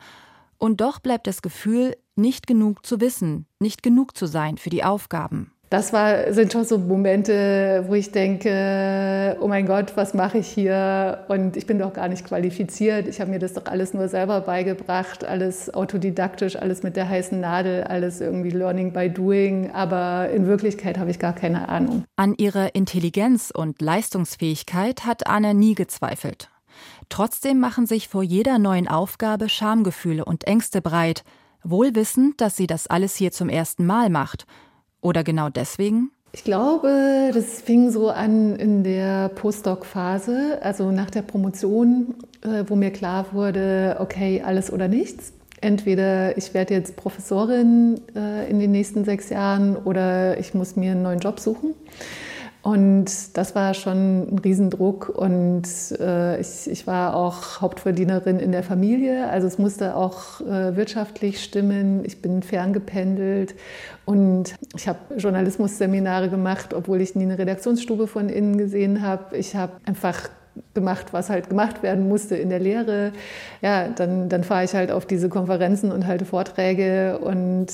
Und 0.58 0.82
doch 0.82 1.00
bleibt 1.00 1.28
das 1.28 1.44
Gefühl, 1.44 1.96
nicht 2.16 2.48
genug 2.48 2.86
zu 2.86 3.00
wissen, 3.00 3.46
nicht 3.60 3.84
genug 3.84 4.18
zu 4.18 4.26
sein 4.26 4.58
für 4.58 4.72
die 4.72 4.84
Aufgaben 4.84 5.52
das 5.70 5.94
war, 5.94 6.34
sind 6.34 6.52
schon 6.52 6.66
so 6.66 6.80
Momente, 6.80 7.84
wo 7.88 7.94
ich 7.94 8.12
denke, 8.12 9.38
oh 9.40 9.48
mein 9.48 9.68
Gott, 9.68 9.96
was 9.96 10.16
mache 10.16 10.40
ich 10.40 10.48
hier? 10.48 11.26
Und 11.28 11.56
ich 11.56 11.68
bin 11.68 11.78
doch 11.78 11.94
gar 11.94 12.08
nicht 12.08 12.26
qualifiziert. 12.26 13.08
Ich 13.08 13.22
habe 13.22 13.30
mir 13.30 13.38
das 13.38 13.54
doch 13.54 13.66
alles 13.66 13.94
nur 13.94 14.08
selber 14.08 14.42
beigebracht, 14.42 15.24
alles 15.24 15.72
autodidaktisch, 15.72 16.56
alles 16.56 16.82
mit 16.82 16.96
der 16.96 17.08
heißen 17.08 17.40
Nadel, 17.40 17.84
alles 17.84 18.20
irgendwie 18.20 18.50
Learning 18.50 18.94
by 18.94 19.12
Doing. 19.12 19.70
Aber 19.72 20.30
in 20.32 20.48
Wirklichkeit 20.48 20.98
habe 20.98 21.12
ich 21.12 21.20
gar 21.20 21.34
keine 21.34 21.70
Ahnung. 21.70 22.04
An 22.16 22.34
ihrer 22.36 22.74
Intelligenz 22.74 23.52
und 23.56 23.80
Leistungsfähigkeit 23.80 25.06
hat 25.06 25.28
Anne 25.28 25.54
nie 25.54 25.76
gezweifelt. 25.76 26.50
Trotzdem 27.10 27.60
machen 27.60 27.86
sich 27.86 28.08
vor 28.08 28.24
jeder 28.24 28.58
neuen 28.58 28.88
Aufgabe 28.88 29.50
Schamgefühle 29.50 30.26
und 30.26 30.46
Ängste 30.46 30.82
breit, 30.82 31.24
wohl 31.64 31.94
wissend, 31.94 32.42
dass 32.42 32.56
sie 32.56 32.68
das 32.68 32.88
alles 32.88 33.16
hier 33.16 33.32
zum 33.32 33.50
ersten 33.50 33.86
Mal 33.86 34.10
macht. 34.10 34.46
Oder 35.02 35.24
genau 35.24 35.50
deswegen? 35.50 36.12
Ich 36.32 36.44
glaube, 36.44 37.32
das 37.34 37.62
fing 37.62 37.90
so 37.90 38.10
an 38.10 38.56
in 38.56 38.84
der 38.84 39.30
Postdoc-Phase, 39.30 40.60
also 40.62 40.92
nach 40.92 41.10
der 41.10 41.24
Promotion, 41.24 42.16
äh, 42.42 42.66
wo 42.68 42.76
mir 42.76 42.92
klar 42.92 43.28
wurde, 43.32 43.98
okay, 44.00 44.44
alles 44.46 44.72
oder 44.72 44.88
nichts. 44.88 45.34
Entweder 45.62 46.38
ich 46.38 46.54
werde 46.54 46.76
jetzt 46.76 46.96
Professorin 46.96 48.00
äh, 48.16 48.50
in 48.50 48.60
den 48.60 48.72
nächsten 48.72 49.06
sechs 49.06 49.30
Jahren 49.30 49.76
oder 49.76 50.40
ich 50.40 50.54
muss 50.54 50.76
mir 50.76 50.92
einen 50.92 51.02
neuen 51.02 51.20
Job 51.20 51.40
suchen. 51.40 51.74
Und 52.62 53.38
das 53.38 53.56
war 53.56 53.74
schon 53.74 54.34
ein 54.34 54.40
Riesendruck 54.40 55.08
und 55.08 55.64
äh, 55.98 56.42
ich, 56.42 56.70
ich, 56.70 56.86
war 56.88 57.16
auch 57.16 57.62
Hauptverdienerin 57.62 58.38
in 58.38 58.52
der 58.52 58.64
Familie, 58.64 59.30
also 59.30 59.48
es 59.48 59.58
musste 59.58 59.96
auch 59.96 60.42
äh, 60.42 60.76
wirtschaftlich 60.76 61.42
stimmen. 61.42 62.04
Ich 62.04 62.22
bin 62.22 62.44
ferngependelt 62.44 63.56
und 64.04 64.56
ich 64.76 64.90
habe 64.90 65.00
Journalismusseminare 65.16 66.30
gemacht, 66.30 66.74
obwohl 66.74 67.00
ich 67.00 67.16
nie 67.16 67.24
eine 67.24 67.38
Redaktionsstube 67.38 68.08
von 68.08 68.28
innen 68.28 68.58
gesehen 68.58 69.04
habe. 69.04 69.38
Ich 69.38 69.56
habe 69.56 69.74
einfach 69.86 70.30
gemacht, 70.74 71.08
was 71.12 71.30
halt 71.30 71.50
gemacht 71.50 71.84
werden 71.84 72.08
musste 72.08 72.36
in 72.36 72.50
der 72.50 72.60
Lehre. 72.60 73.12
Ja, 73.62 73.88
dann, 73.90 74.30
dann 74.30 74.44
fahre 74.44 74.64
ich 74.64 74.74
halt 74.74 74.92
auf 74.92 75.06
diese 75.06 75.30
Konferenzen 75.30 75.92
und 75.92 76.08
halte 76.08 76.26
Vorträge 76.26 77.20
und 77.20 77.68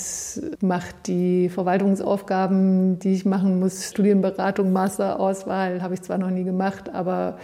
mache 0.61 0.93
die 1.05 1.49
Verwaltungsaufgaben, 1.49 2.99
die 2.99 3.13
ich 3.13 3.25
machen 3.25 3.59
muss. 3.59 3.89
Studienberatung, 3.89 4.71
Masterauswahl 4.71 5.81
habe 5.81 5.93
ich 5.93 6.01
zwar 6.01 6.17
noch 6.17 6.29
nie 6.29 6.43
gemacht, 6.43 6.93
aber 6.93 7.37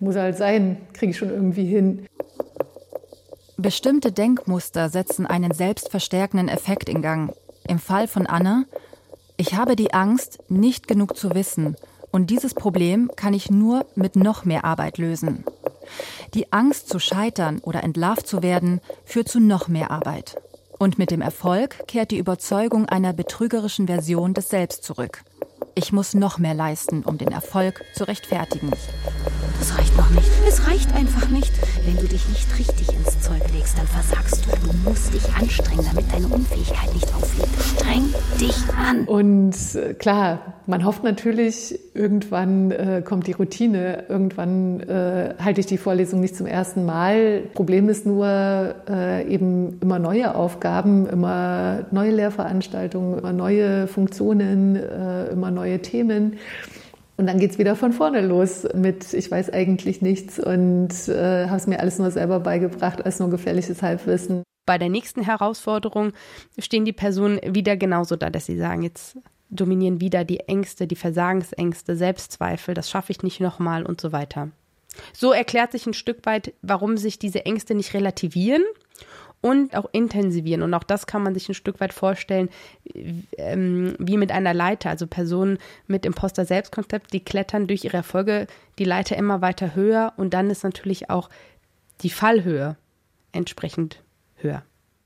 muss 0.00 0.16
halt 0.16 0.36
sein, 0.36 0.78
kriege 0.92 1.10
ich 1.10 1.18
schon 1.18 1.30
irgendwie 1.30 1.66
hin. 1.66 2.06
Bestimmte 3.56 4.12
Denkmuster 4.12 4.90
setzen 4.90 5.26
einen 5.26 5.52
selbstverstärkenden 5.52 6.48
Effekt 6.48 6.88
in 6.88 7.00
Gang. 7.00 7.32
Im 7.66 7.78
Fall 7.78 8.06
von 8.06 8.26
Anna, 8.26 8.64
ich 9.38 9.54
habe 9.54 9.76
die 9.76 9.94
Angst, 9.94 10.38
nicht 10.48 10.86
genug 10.88 11.16
zu 11.16 11.34
wissen 11.34 11.76
und 12.10 12.30
dieses 12.30 12.54
Problem 12.54 13.10
kann 13.16 13.34
ich 13.34 13.50
nur 13.50 13.86
mit 13.94 14.16
noch 14.16 14.44
mehr 14.44 14.64
Arbeit 14.64 14.98
lösen. 14.98 15.44
Die 16.34 16.52
Angst 16.52 16.88
zu 16.88 16.98
scheitern 16.98 17.60
oder 17.60 17.82
entlarvt 17.82 18.26
zu 18.26 18.42
werden 18.42 18.80
führt 19.04 19.28
zu 19.28 19.40
noch 19.40 19.68
mehr 19.68 19.90
Arbeit. 19.90 20.36
Und 20.78 20.98
mit 20.98 21.10
dem 21.10 21.22
Erfolg 21.22 21.86
kehrt 21.86 22.10
die 22.10 22.18
Überzeugung 22.18 22.86
einer 22.86 23.12
betrügerischen 23.12 23.86
Version 23.86 24.34
des 24.34 24.50
Selbst 24.50 24.84
zurück. 24.84 25.22
Ich 25.74 25.92
muss 25.92 26.14
noch 26.14 26.38
mehr 26.38 26.54
leisten, 26.54 27.02
um 27.02 27.18
den 27.18 27.28
Erfolg 27.28 27.82
zu 27.94 28.04
rechtfertigen. 28.04 28.70
Das 29.58 29.76
reicht 29.78 29.96
noch 29.96 30.10
nicht. 30.10 30.30
Es 30.46 30.66
reicht 30.66 30.94
einfach 30.94 31.28
nicht. 31.28 31.52
Wenn 31.84 31.96
du 31.96 32.06
dich 32.06 32.28
nicht 32.28 32.58
richtig 32.58 32.88
ins 32.92 33.20
Zeug 33.20 33.42
legst, 33.52 33.78
dann 33.78 33.86
versagst 33.86 34.46
du. 34.46 34.50
Du 34.66 34.88
musst 34.88 35.12
dich 35.12 35.24
anstrengen, 35.34 35.84
damit 35.92 36.12
deine 36.12 36.28
Unfähigkeit 36.28 36.92
nicht 36.94 37.08
auffliegt. 37.14 37.48
Streng 37.62 38.14
dich 38.40 38.56
an. 38.76 39.04
Und 39.04 39.54
äh, 39.74 39.94
klar, 39.94 40.54
man 40.66 40.84
hofft 40.84 41.04
natürlich, 41.04 41.78
irgendwann 41.94 42.70
äh, 42.70 43.02
kommt 43.04 43.26
die 43.26 43.32
Routine. 43.32 44.04
Irgendwann 44.08 44.80
äh, 44.80 45.34
halte 45.42 45.60
ich 45.60 45.66
die 45.66 45.78
Vorlesung 45.78 46.20
nicht 46.20 46.36
zum 46.36 46.46
ersten 46.46 46.84
Mal. 46.84 47.42
Problem 47.54 47.88
ist 47.88 48.04
nur 48.04 48.26
äh, 48.88 49.26
eben 49.32 49.78
immer 49.80 49.98
neue 49.98 50.34
Aufgaben, 50.34 51.08
immer 51.08 51.86
neue 51.92 52.10
Lehrveranstaltungen, 52.10 53.18
immer 53.18 53.32
neue 53.32 53.86
Funktionen, 53.86 54.76
äh, 54.76 55.28
immer 55.46 55.50
neue 55.50 55.80
Themen. 55.80 56.38
Und 57.16 57.26
dann 57.26 57.38
geht 57.38 57.52
es 57.52 57.58
wieder 57.58 57.76
von 57.76 57.92
vorne 57.92 58.20
los 58.20 58.66
mit, 58.74 59.14
ich 59.14 59.30
weiß 59.30 59.50
eigentlich 59.50 60.02
nichts 60.02 60.38
und 60.38 60.90
äh, 61.08 61.46
habe 61.46 61.56
es 61.56 61.66
mir 61.66 61.80
alles 61.80 61.98
nur 61.98 62.10
selber 62.10 62.40
beigebracht, 62.40 63.04
als 63.04 63.20
nur 63.20 63.30
gefährliches 63.30 63.80
Halbwissen. 63.82 64.42
Bei 64.66 64.76
der 64.76 64.90
nächsten 64.90 65.22
Herausforderung 65.22 66.12
stehen 66.58 66.84
die 66.84 66.92
Personen 66.92 67.40
wieder 67.46 67.76
genauso 67.76 68.16
da, 68.16 68.28
dass 68.28 68.46
sie 68.46 68.58
sagen, 68.58 68.82
jetzt 68.82 69.16
dominieren 69.48 70.00
wieder 70.00 70.24
die 70.24 70.40
Ängste, 70.40 70.86
die 70.86 70.96
Versagensängste, 70.96 71.96
Selbstzweifel, 71.96 72.74
das 72.74 72.90
schaffe 72.90 73.12
ich 73.12 73.22
nicht 73.22 73.40
nochmal 73.40 73.86
und 73.86 74.00
so 74.00 74.12
weiter. 74.12 74.50
So 75.14 75.32
erklärt 75.32 75.72
sich 75.72 75.86
ein 75.86 75.94
Stück 75.94 76.26
weit, 76.26 76.52
warum 76.62 76.96
sich 76.98 77.18
diese 77.18 77.46
Ängste 77.46 77.74
nicht 77.74 77.94
relativieren 77.94 78.64
und 79.40 79.76
auch 79.76 79.86
intensivieren. 79.92 80.62
Und 80.62 80.74
auch 80.74 80.82
das 80.82 81.06
kann 81.06 81.22
man 81.22 81.34
sich 81.34 81.48
ein 81.48 81.54
Stück 81.54 81.80
weit 81.80 81.92
vorstellen, 81.92 82.48
ähm, 83.38 83.94
wie 83.98 84.16
mit 84.16 84.32
einer 84.32 84.54
Leiter. 84.54 84.90
Also 84.90 85.06
Personen 85.06 85.58
mit 85.86 86.04
Imposter-Selbstkonzept, 86.04 87.12
die 87.12 87.20
klettern 87.20 87.66
durch 87.66 87.84
ihre 87.84 87.98
Erfolge 87.98 88.46
die 88.78 88.84
Leiter 88.84 89.16
immer 89.16 89.40
weiter 89.40 89.74
höher 89.74 90.12
und 90.16 90.34
dann 90.34 90.50
ist 90.50 90.64
natürlich 90.64 91.10
auch 91.10 91.30
die 92.02 92.10
Fallhöhe 92.10 92.76
entsprechend 93.32 94.02
höher. 94.36 94.62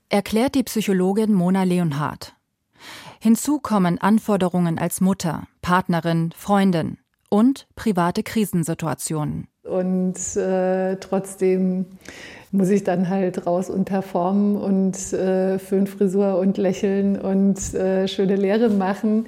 Erklärt 0.09 0.55
die 0.55 0.63
Psychologin 0.63 1.33
Mona 1.33 1.63
Leonhardt. 1.63 2.33
Hinzu 3.19 3.59
kommen 3.59 3.99
Anforderungen 3.99 4.79
als 4.79 4.99
Mutter, 4.99 5.47
Partnerin, 5.61 6.33
Freundin 6.35 6.97
und 7.29 7.67
private 7.75 8.23
Krisensituationen. 8.23 9.47
Und 9.63 10.35
äh, 10.35 10.97
trotzdem 10.97 11.85
muss 12.51 12.69
ich 12.69 12.83
dann 12.83 13.09
halt 13.09 13.47
raus 13.47 13.69
und 13.69 13.85
performen 13.85 14.57
und 14.57 15.13
äh, 15.13 15.57
Föhnfrisur 15.57 16.37
und 16.37 16.57
lächeln 16.57 17.19
und 17.19 17.73
äh, 17.73 18.07
schöne 18.07 18.35
Lehre 18.35 18.69
machen. 18.69 19.25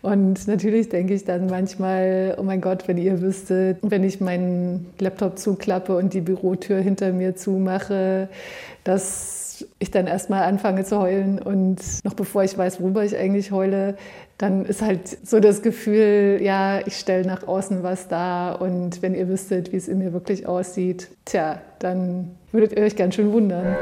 Und 0.00 0.48
natürlich 0.48 0.88
denke 0.88 1.14
ich 1.14 1.24
dann 1.24 1.46
manchmal, 1.46 2.36
oh 2.38 2.42
mein 2.42 2.60
Gott, 2.60 2.88
wenn 2.88 2.98
ihr 2.98 3.20
wüsstet, 3.20 3.78
wenn 3.82 4.02
ich 4.02 4.20
meinen 4.20 4.92
Laptop 4.98 5.38
zuklappe 5.38 5.96
und 5.96 6.12
die 6.12 6.20
Bürotür 6.20 6.78
hinter 6.78 7.12
mir 7.12 7.36
zumache, 7.36 8.28
dass 8.82 9.41
ich 9.82 9.90
dann 9.90 10.06
erstmal 10.06 10.44
anfange 10.44 10.84
zu 10.84 11.00
heulen 11.00 11.40
und 11.40 11.80
noch 12.04 12.14
bevor 12.14 12.44
ich 12.44 12.56
weiß, 12.56 12.80
worüber 12.80 13.04
ich 13.04 13.16
eigentlich 13.16 13.50
heule, 13.50 13.96
dann 14.38 14.64
ist 14.64 14.80
halt 14.80 15.26
so 15.26 15.40
das 15.40 15.60
Gefühl, 15.60 16.38
ja, 16.40 16.86
ich 16.86 16.96
stelle 16.96 17.26
nach 17.26 17.46
außen 17.46 17.82
was 17.82 18.06
dar 18.06 18.62
und 18.62 19.02
wenn 19.02 19.14
ihr 19.14 19.28
wüsstet, 19.28 19.72
wie 19.72 19.76
es 19.76 19.88
in 19.88 19.98
mir 19.98 20.12
wirklich 20.12 20.46
aussieht, 20.46 21.08
tja, 21.24 21.60
dann 21.80 22.30
würdet 22.52 22.78
ihr 22.78 22.84
euch 22.84 22.94
ganz 22.94 23.16
schön 23.16 23.32
wundern. 23.32 23.76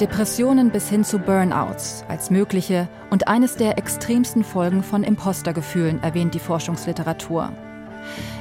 Depressionen 0.00 0.70
bis 0.70 0.88
hin 0.88 1.04
zu 1.04 1.18
Burnouts 1.18 2.04
als 2.08 2.30
mögliche 2.30 2.88
und 3.10 3.28
eines 3.28 3.54
der 3.54 3.78
extremsten 3.78 4.42
Folgen 4.42 4.82
von 4.82 5.04
Impostergefühlen 5.04 6.02
erwähnt 6.02 6.34
die 6.34 6.38
Forschungsliteratur. 6.38 7.52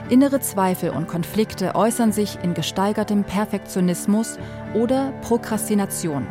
Innere 0.10 0.40
Zweifel 0.40 0.90
und 0.90 1.08
Konflikte 1.08 1.76
äußern 1.76 2.12
sich 2.12 2.40
in 2.42 2.56
gesteigertem 2.56 3.24
Perfektionismus 3.24 4.40
oder 4.74 5.12
Prokrastination. 5.22 6.26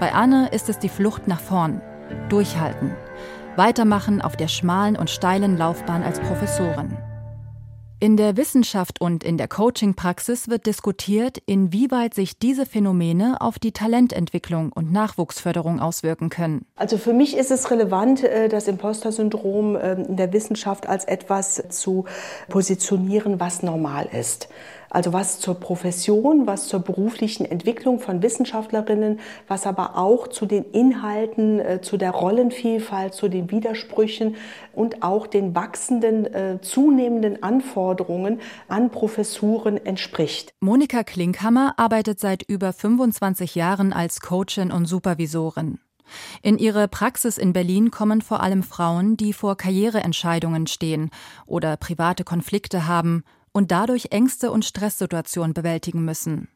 Bei 0.00 0.14
Anne 0.14 0.48
ist 0.48 0.70
es 0.70 0.78
die 0.78 0.88
Flucht 0.88 1.28
nach 1.28 1.40
vorn, 1.40 1.82
durchhalten, 2.30 2.92
weitermachen 3.56 4.22
auf 4.22 4.36
der 4.36 4.48
schmalen 4.48 4.96
und 4.96 5.10
steilen 5.10 5.58
Laufbahn 5.58 6.02
als 6.02 6.18
Professorin. 6.20 6.96
In 8.02 8.16
der 8.16 8.38
Wissenschaft 8.38 9.02
und 9.02 9.22
in 9.22 9.36
der 9.36 9.46
Coaching-Praxis 9.46 10.48
wird 10.48 10.64
diskutiert, 10.64 11.36
inwieweit 11.44 12.14
sich 12.14 12.38
diese 12.38 12.64
Phänomene 12.64 13.42
auf 13.42 13.58
die 13.58 13.72
Talententwicklung 13.72 14.72
und 14.72 14.90
Nachwuchsförderung 14.90 15.80
auswirken 15.80 16.30
können. 16.30 16.64
Also 16.76 16.96
für 16.96 17.12
mich 17.12 17.36
ist 17.36 17.50
es 17.50 17.70
relevant, 17.70 18.24
äh, 18.24 18.48
das 18.48 18.68
Imposter-Syndrom 18.68 19.76
ähm, 19.76 20.06
in 20.06 20.16
der 20.16 20.32
Wissenschaft 20.32 20.88
als 20.88 21.04
etwas 21.04 21.62
zu 21.68 22.06
positionieren, 22.48 23.38
was 23.38 23.62
normal 23.62 24.08
ist. 24.10 24.48
Also 24.90 25.12
was 25.12 25.38
zur 25.38 25.54
Profession, 25.54 26.48
was 26.48 26.66
zur 26.66 26.80
beruflichen 26.80 27.46
Entwicklung 27.46 28.00
von 28.00 28.22
Wissenschaftlerinnen, 28.22 29.20
was 29.46 29.66
aber 29.66 29.96
auch 29.96 30.26
zu 30.26 30.46
den 30.46 30.64
Inhalten, 30.64 31.60
äh, 31.60 31.80
zu 31.80 31.96
der 31.96 32.10
Rollenvielfalt, 32.10 33.14
zu 33.14 33.28
den 33.28 33.52
Widersprüchen 33.52 34.34
und 34.72 35.02
auch 35.04 35.28
den 35.28 35.54
wachsenden, 35.54 36.26
äh, 36.26 36.58
zunehmenden 36.60 37.42
Anforderungen 37.42 38.40
an 38.66 38.90
Professuren 38.90 39.76
entspricht. 39.84 40.52
Monika 40.60 41.04
Klinkhammer 41.04 41.74
arbeitet 41.76 42.18
seit 42.18 42.42
über 42.42 42.72
25 42.72 43.54
Jahren 43.54 43.92
als 43.92 44.20
Coachin 44.20 44.72
und 44.72 44.86
Supervisorin. 44.86 45.78
In 46.42 46.58
ihre 46.58 46.88
Praxis 46.88 47.38
in 47.38 47.52
Berlin 47.52 47.92
kommen 47.92 48.20
vor 48.20 48.40
allem 48.42 48.64
Frauen, 48.64 49.16
die 49.16 49.32
vor 49.32 49.56
Karriereentscheidungen 49.56 50.66
stehen 50.66 51.10
oder 51.46 51.76
private 51.76 52.24
Konflikte 52.24 52.88
haben 52.88 53.22
und 53.52 53.70
dadurch 53.70 54.08
Ängste 54.10 54.50
und 54.50 54.64
Stresssituationen 54.64 55.54
bewältigen 55.54 56.04
müssen. 56.04 56.48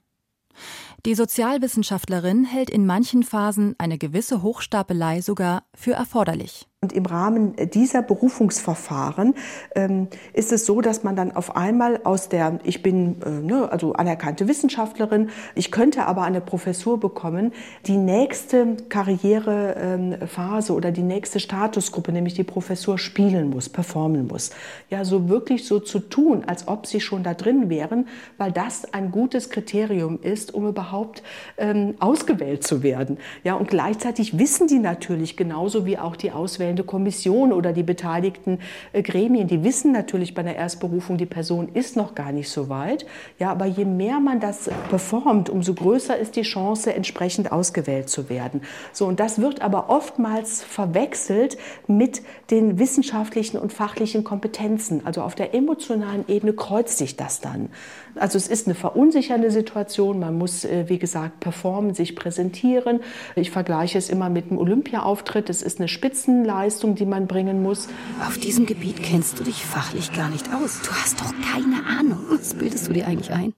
Die 1.05 1.15
Sozialwissenschaftlerin 1.15 2.45
hält 2.45 2.71
in 2.71 2.87
manchen 2.87 3.25
Phasen 3.25 3.75
eine 3.79 3.99
gewisse 3.99 4.43
Hochstapelei 4.43 5.21
sogar 5.21 5.65
für 5.75 5.93
erforderlich. 5.93 6.69
Und 6.85 6.93
im 6.93 7.07
Rahmen 7.07 7.55
dieser 7.73 8.03
Berufungsverfahren 8.03 9.33
ähm, 9.75 10.09
ist 10.35 10.53
es 10.53 10.67
so, 10.67 10.83
dass 10.83 11.03
man 11.03 11.17
dann 11.17 11.35
auf 11.35 11.57
einmal 11.57 11.99
aus 12.05 12.29
der, 12.29 12.59
ich 12.63 12.83
bin 12.83 13.23
äh, 13.25 13.31
ne, 13.31 13.73
also 13.73 13.95
anerkannte 13.95 14.49
Wissenschaftlerin, 14.49 15.31
ich 15.55 15.71
könnte 15.71 16.05
aber 16.05 16.25
eine 16.25 16.43
Professur 16.43 17.01
bekommen, 17.01 17.55
die 17.87 17.97
nächste 17.97 18.77
Karrierephase 18.91 20.73
ähm, 20.73 20.77
oder 20.77 20.91
die 20.91 21.03
nächste 21.03 21.41
Statusgruppe, 21.41 22.13
nämlich 22.13 22.35
die 22.35 22.45
Professur, 22.45 22.99
spielen 22.99 23.49
muss, 23.49 23.71
performen 23.71 24.27
muss. 24.27 24.51
Ja, 24.91 25.07
so 25.07 25.31
wirklich 25.31 25.67
so 25.67 25.81
zu 25.81 26.01
tun, 26.01 26.45
als 26.47 26.69
ob 26.69 26.87
sie 26.87 27.01
schon 27.01 27.23
da 27.23 27.33
drin 27.33 27.71
wären, 27.71 28.09
weil 28.37 28.53
das 28.53 28.93
ein 28.93 29.11
gutes 29.11 29.49
Kriterium 29.49 30.19
ist, 30.21 30.53
um 30.53 30.69
überhaupt 30.69 31.23
ähm, 31.57 31.95
ausgewählt 31.99 32.63
zu 32.63 32.83
werden. 32.83 33.17
Ja, 33.43 33.55
und 33.55 33.69
gleichzeitig 33.69 34.39
wissen 34.39 34.67
die 34.67 34.81
natürlich 34.81 35.39
genauso 35.39 35.87
wie 35.87 35.97
auch 35.97 36.17
die 36.17 36.31
Auswählenden, 36.31 36.74
ausstellende 36.75 36.85
Kommission 36.85 37.53
oder 37.53 37.73
die 37.73 37.83
beteiligten 37.83 38.59
äh, 38.93 39.03
Gremien, 39.03 39.47
die 39.47 39.63
wissen 39.63 39.93
natürlich 39.93 40.35
bei 40.35 40.43
der 40.43 40.57
Erstberufung, 40.57 41.17
die 41.17 41.27
Person 41.27 41.69
ist 41.75 41.97
noch 41.97 42.15
gar 42.15 42.33
nicht 42.33 42.49
so 42.49 42.69
weit. 42.69 43.07
Ja, 43.39 43.51
aber 43.51 43.67
je 43.67 43.85
mehr 43.85 44.21
man 44.21 44.41
das 44.41 44.71
performt, 44.89 45.49
umso 45.51 45.75
größer 45.75 46.17
ist 46.17 46.37
die 46.37 46.43
Chance, 46.43 46.95
entsprechend 46.95 47.53
ausgewählt 47.53 48.09
zu 48.09 48.29
werden. 48.29 48.63
So, 48.93 49.07
und 49.07 49.21
das 49.21 49.41
wird 49.41 49.63
aber 49.63 49.89
oftmals 49.89 50.63
verwechselt 50.63 51.57
mit 51.87 52.23
den 52.51 52.79
wissenschaftlichen 52.79 53.59
und 53.59 53.73
fachlichen 53.73 54.25
Kompetenzen. 54.25 55.03
Also 55.05 55.23
auf 55.23 55.35
der 55.35 55.55
emotionalen 55.55 56.25
Ebene 56.29 56.53
kreuzt 56.53 56.99
sich 56.99 57.17
das 57.17 57.41
dann. 57.41 57.69
Also 58.17 58.37
es 58.39 58.49
ist 58.49 58.67
eine 58.67 58.75
verunsichernde 58.75 59.51
Situation. 59.51 60.21
Man 60.21 60.39
muss, 60.39 60.65
äh, 60.65 60.85
wie 60.89 60.99
gesagt, 60.99 61.41
performen, 61.41 61.95
sich 61.95 62.17
präsentieren. 62.17 63.01
Ich 63.37 63.51
vergleiche 63.51 63.99
es 63.99 64.09
immer 64.09 64.31
mit 64.31 64.51
einem 64.51 64.59
Olympia-Auftritt. 64.59 65.51
Es 65.51 65.63
ist 65.63 65.79
eine 65.79 65.89
Spitzenleistung, 65.89 66.95
die 66.95 67.07
man 67.07 67.27
bringen 67.27 67.63
muss. 67.63 67.89
Auf 68.27 68.39
diesem 68.39 68.67
Gebiet 68.67 69.03
kennst 69.03 69.41
du 69.41 69.45
dich 69.45 69.65
fachlich 69.65 70.13
gar 70.13 70.29
nicht 70.31 70.49
aus. 70.53 70.81
Du 70.83 70.91
hast 70.91 71.21
doch 71.21 71.33
keine 71.53 71.85
Ahnung. 71.87 72.21
Was 72.31 72.55
bildest 72.55 72.89
du 72.89 72.93
dir 72.93 73.07
eigentlich 73.07 73.33
ein? 73.33 73.55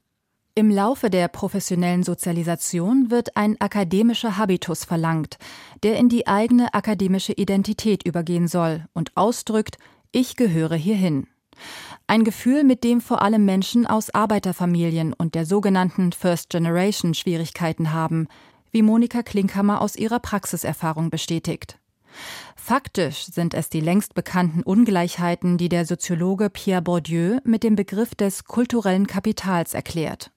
Im 0.58 0.70
Laufe 0.70 1.10
der 1.10 1.28
professionellen 1.28 2.02
Sozialisation 2.02 3.10
wird 3.10 3.36
ein 3.36 3.60
akademischer 3.60 4.38
Habitus 4.38 4.84
verlangt, 4.86 5.36
der 5.82 5.98
in 5.98 6.08
die 6.08 6.26
eigene 6.26 6.72
akademische 6.72 7.34
Identität 7.34 8.06
übergehen 8.06 8.48
soll 8.48 8.86
und 8.94 9.14
ausdrückt, 9.16 9.76
ich 10.12 10.34
gehöre 10.34 10.76
hierhin. 10.76 11.26
Ein 12.08 12.22
Gefühl, 12.22 12.62
mit 12.62 12.84
dem 12.84 13.00
vor 13.00 13.20
allem 13.20 13.44
Menschen 13.44 13.84
aus 13.84 14.10
Arbeiterfamilien 14.10 15.12
und 15.12 15.34
der 15.34 15.44
sogenannten 15.44 16.12
First 16.12 16.50
Generation 16.50 17.14
Schwierigkeiten 17.14 17.92
haben, 17.92 18.28
wie 18.70 18.82
Monika 18.82 19.22
Klinkhammer 19.22 19.80
aus 19.80 19.96
ihrer 19.96 20.20
Praxiserfahrung 20.20 21.10
bestätigt. 21.10 21.80
Faktisch 22.54 23.26
sind 23.26 23.54
es 23.54 23.70
die 23.70 23.80
längst 23.80 24.14
bekannten 24.14 24.62
Ungleichheiten, 24.62 25.58
die 25.58 25.68
der 25.68 25.84
Soziologe 25.84 26.48
Pierre 26.48 26.82
Bourdieu 26.82 27.38
mit 27.44 27.64
dem 27.64 27.74
Begriff 27.74 28.14
des 28.14 28.44
kulturellen 28.44 29.06
Kapitals 29.08 29.74
erklärt. 29.74 30.30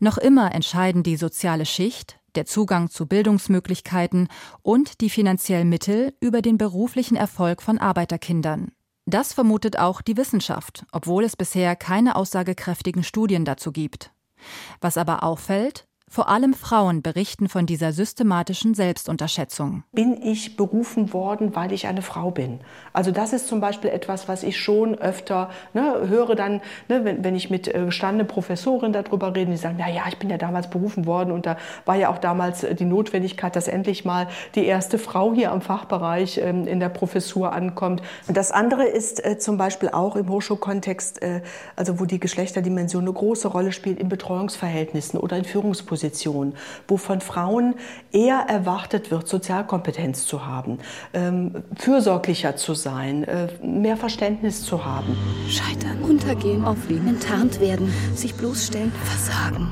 Noch 0.00 0.16
immer 0.16 0.54
entscheiden 0.54 1.02
die 1.02 1.16
soziale 1.16 1.66
Schicht, 1.66 2.18
der 2.34 2.46
Zugang 2.46 2.88
zu 2.88 3.06
Bildungsmöglichkeiten 3.06 4.28
und 4.62 5.00
die 5.00 5.10
finanziellen 5.10 5.68
Mittel 5.68 6.14
über 6.20 6.40
den 6.40 6.56
beruflichen 6.56 7.16
Erfolg 7.16 7.62
von 7.62 7.78
Arbeiterkindern. 7.78 8.72
Das 9.08 9.32
vermutet 9.32 9.78
auch 9.78 10.02
die 10.02 10.18
Wissenschaft, 10.18 10.84
obwohl 10.92 11.24
es 11.24 11.34
bisher 11.34 11.76
keine 11.76 12.14
aussagekräftigen 12.14 13.02
Studien 13.02 13.46
dazu 13.46 13.72
gibt. 13.72 14.12
Was 14.82 14.98
aber 14.98 15.22
auffällt, 15.22 15.87
vor 16.08 16.28
allem 16.28 16.54
Frauen 16.54 17.02
berichten 17.02 17.48
von 17.48 17.66
dieser 17.66 17.92
systematischen 17.92 18.74
Selbstunterschätzung. 18.74 19.84
Bin 19.92 20.20
ich 20.22 20.56
berufen 20.56 21.12
worden, 21.12 21.54
weil 21.54 21.72
ich 21.72 21.86
eine 21.86 22.02
Frau 22.02 22.30
bin? 22.30 22.60
Also 22.92 23.10
das 23.10 23.32
ist 23.32 23.46
zum 23.46 23.60
Beispiel 23.60 23.90
etwas, 23.90 24.26
was 24.26 24.42
ich 24.42 24.58
schon 24.58 24.94
öfter 24.96 25.50
ne, 25.74 26.08
höre 26.08 26.34
dann, 26.34 26.60
ne, 26.88 27.04
wenn, 27.04 27.22
wenn, 27.24 27.36
ich 27.36 27.50
mit 27.50 27.68
äh, 27.68 27.84
gestandenen 27.84 28.26
Professoren 28.26 28.92
darüber 28.92 29.34
rede, 29.34 29.50
die 29.50 29.56
sagen, 29.56 29.76
na 29.78 29.90
ja, 29.90 30.02
ich 30.08 30.18
bin 30.18 30.30
ja 30.30 30.38
damals 30.38 30.70
berufen 30.70 31.04
worden 31.04 31.30
und 31.30 31.44
da 31.44 31.56
war 31.84 31.96
ja 31.96 32.08
auch 32.08 32.18
damals 32.18 32.64
äh, 32.64 32.74
die 32.74 32.86
Notwendigkeit, 32.86 33.54
dass 33.54 33.68
endlich 33.68 34.04
mal 34.04 34.28
die 34.54 34.64
erste 34.64 34.98
Frau 34.98 35.34
hier 35.34 35.52
am 35.52 35.60
Fachbereich 35.60 36.38
ähm, 36.38 36.66
in 36.66 36.80
der 36.80 36.88
Professur 36.88 37.52
ankommt. 37.52 38.02
Das 38.26 38.50
andere 38.50 38.84
ist 38.84 39.24
äh, 39.24 39.38
zum 39.38 39.58
Beispiel 39.58 39.90
auch 39.90 40.16
im 40.16 40.28
Hochschulkontext, 40.30 41.22
äh, 41.22 41.42
also 41.76 42.00
wo 42.00 42.06
die 42.06 42.18
Geschlechterdimension 42.18 43.02
eine 43.02 43.12
große 43.12 43.48
Rolle 43.48 43.72
spielt 43.72 44.00
in 44.00 44.08
Betreuungsverhältnissen 44.08 45.20
oder 45.20 45.36
in 45.36 45.44
Führungspositionen. 45.44 45.97
Position, 45.98 46.54
wo 46.86 46.96
von 46.96 47.20
Frauen 47.20 47.74
eher 48.12 48.38
erwartet 48.48 49.10
wird, 49.10 49.26
Sozialkompetenz 49.26 50.26
zu 50.26 50.46
haben, 50.46 50.78
ähm, 51.12 51.64
fürsorglicher 51.74 52.54
zu 52.54 52.74
sein, 52.74 53.24
äh, 53.24 53.48
mehr 53.64 53.96
Verständnis 53.96 54.62
zu 54.62 54.84
haben. 54.84 55.16
Scheitern, 55.48 56.02
untergehen, 56.02 56.64
aufliegen, 56.64 57.08
enttarnt 57.08 57.58
werden, 57.58 57.92
sich 58.14 58.36
bloßstellen, 58.36 58.92
versagen. 58.92 59.70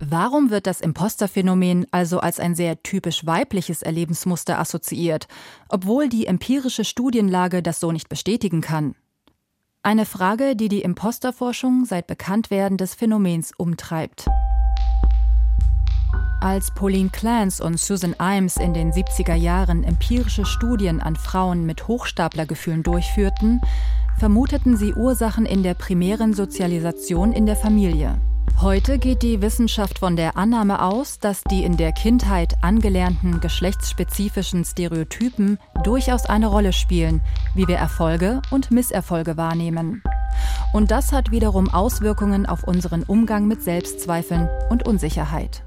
Warum 0.00 0.50
wird 0.50 0.66
das 0.66 0.80
Imposterphänomen 0.80 1.86
also 1.92 2.18
als 2.18 2.40
ein 2.40 2.56
sehr 2.56 2.82
typisch 2.82 3.24
weibliches 3.24 3.82
Erlebensmuster 3.82 4.58
assoziiert, 4.58 5.28
obwohl 5.68 6.08
die 6.08 6.26
empirische 6.26 6.84
Studienlage 6.84 7.62
das 7.62 7.78
so 7.78 7.92
nicht 7.92 8.08
bestätigen 8.08 8.60
kann? 8.60 8.96
Eine 9.84 10.04
Frage, 10.04 10.56
die 10.56 10.68
die 10.68 10.82
Imposterforschung 10.82 11.84
seit 11.84 12.08
Bekanntwerden 12.08 12.76
des 12.76 12.94
Phänomens 12.94 13.52
umtreibt. 13.56 14.26
Als 16.40 16.70
Pauline 16.70 17.08
Clance 17.08 17.62
und 17.62 17.78
Susan 17.78 18.14
Imes 18.20 18.56
in 18.56 18.74
den 18.74 18.92
70er 18.92 19.34
Jahren 19.34 19.82
empirische 19.82 20.44
Studien 20.44 21.00
an 21.00 21.16
Frauen 21.16 21.64
mit 21.64 21.88
Hochstaplergefühlen 21.88 22.82
durchführten, 22.82 23.60
vermuteten 24.18 24.76
sie 24.76 24.94
Ursachen 24.94 25.46
in 25.46 25.62
der 25.62 25.74
primären 25.74 26.34
Sozialisation 26.34 27.32
in 27.32 27.46
der 27.46 27.56
Familie. 27.56 28.18
Heute 28.60 28.98
geht 28.98 29.22
die 29.22 29.42
Wissenschaft 29.42 29.98
von 29.98 30.16
der 30.16 30.36
Annahme 30.36 30.80
aus, 30.80 31.18
dass 31.18 31.42
die 31.42 31.64
in 31.64 31.76
der 31.76 31.92
Kindheit 31.92 32.54
angelernten 32.62 33.40
geschlechtsspezifischen 33.40 34.64
Stereotypen 34.64 35.58
durchaus 35.82 36.26
eine 36.26 36.46
Rolle 36.46 36.72
spielen, 36.72 37.20
wie 37.54 37.66
wir 37.66 37.76
Erfolge 37.76 38.40
und 38.50 38.70
Misserfolge 38.70 39.36
wahrnehmen. 39.36 40.02
Und 40.72 40.90
das 40.90 41.12
hat 41.12 41.30
wiederum 41.30 41.68
Auswirkungen 41.68 42.46
auf 42.46 42.64
unseren 42.64 43.02
Umgang 43.02 43.46
mit 43.46 43.62
Selbstzweifeln 43.62 44.48
und 44.70 44.86
Unsicherheit. 44.86 45.62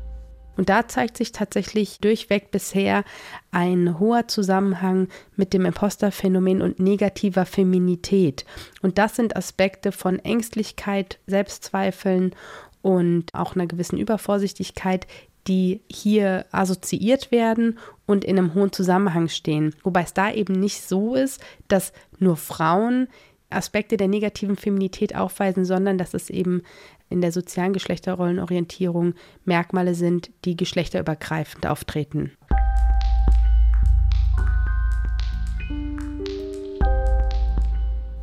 Und 0.58 0.70
da 0.70 0.88
zeigt 0.88 1.18
sich 1.18 1.32
tatsächlich 1.32 2.00
durchweg 2.00 2.52
bisher 2.52 3.04
ein 3.52 4.00
hoher 4.00 4.28
Zusammenhang 4.28 5.08
mit 5.36 5.54
dem 5.54 5.66
Imposterphänomen 5.66 6.62
und 6.62 6.80
negativer 6.80 7.46
Feminität. 7.46 8.44
Und 8.82 8.98
das 8.98 9.16
sind 9.16 9.36
Aspekte 9.36 9.92
von 9.92 10.20
Ängstlichkeit, 10.20 11.20
Selbstzweifeln 11.28 12.36
und 12.82 13.34
auch 13.34 13.56
einer 13.56 13.68
gewissen 13.68 13.98
Übervorsichtigkeit, 13.98 15.08
die 15.48 15.82
hier 15.90 16.46
assoziiert 16.52 17.32
werden 17.32 17.80
und 18.06 18.26
in 18.26 18.38
einem 18.38 18.54
hohen 18.54 18.74
Zusammenhang 18.74 19.30
stehen. 19.30 19.74
Wobei 19.84 20.02
es 20.02 20.14
da 20.14 20.32
eben 20.32 20.54
nicht 20.54 20.82
so 20.82 21.16
ist, 21.16 21.42
dass 21.68 21.94
nur 22.20 22.36
Frauen 22.36 23.08
Aspekte 23.50 23.96
der 23.96 24.10
negativen 24.10 24.58
Feminität 24.58 25.16
aufweisen, 25.16 25.64
sondern 25.64 25.98
dass 25.98 26.14
es 26.14 26.30
eben 26.30 26.64
in 27.10 27.22
der 27.22 27.32
sozialen 27.32 27.74
Geschlechterrollenorientierung 27.74 29.14
Merkmale 29.46 29.96
sind, 29.96 30.32
die 30.46 30.56
geschlechterübergreifend 30.56 31.68
auftreten. 31.68 32.32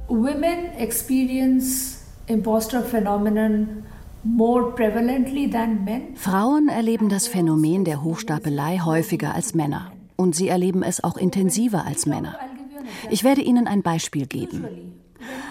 Women 0.09 0.79
experience 0.79 2.03
imposter 2.27 2.83
phenomenon 2.83 3.85
Frauen 6.15 6.69
erleben 6.69 7.09
das 7.11 7.27
Phänomen 7.27 7.85
der 7.85 8.03
Hochstapelei 8.03 8.79
häufiger 8.79 9.35
als 9.35 9.55
Männer. 9.55 9.93
Und 10.17 10.35
sie 10.35 10.49
erleben 10.49 10.83
es 10.83 11.05
auch 11.05 11.19
intensiver 11.19 11.85
als 11.85 12.07
Männer. 12.07 12.39
Ich 13.11 13.23
werde 13.23 13.43
Ihnen 13.43 13.67
ein 13.67 13.83
Beispiel 13.83 14.27
geben. 14.27 14.94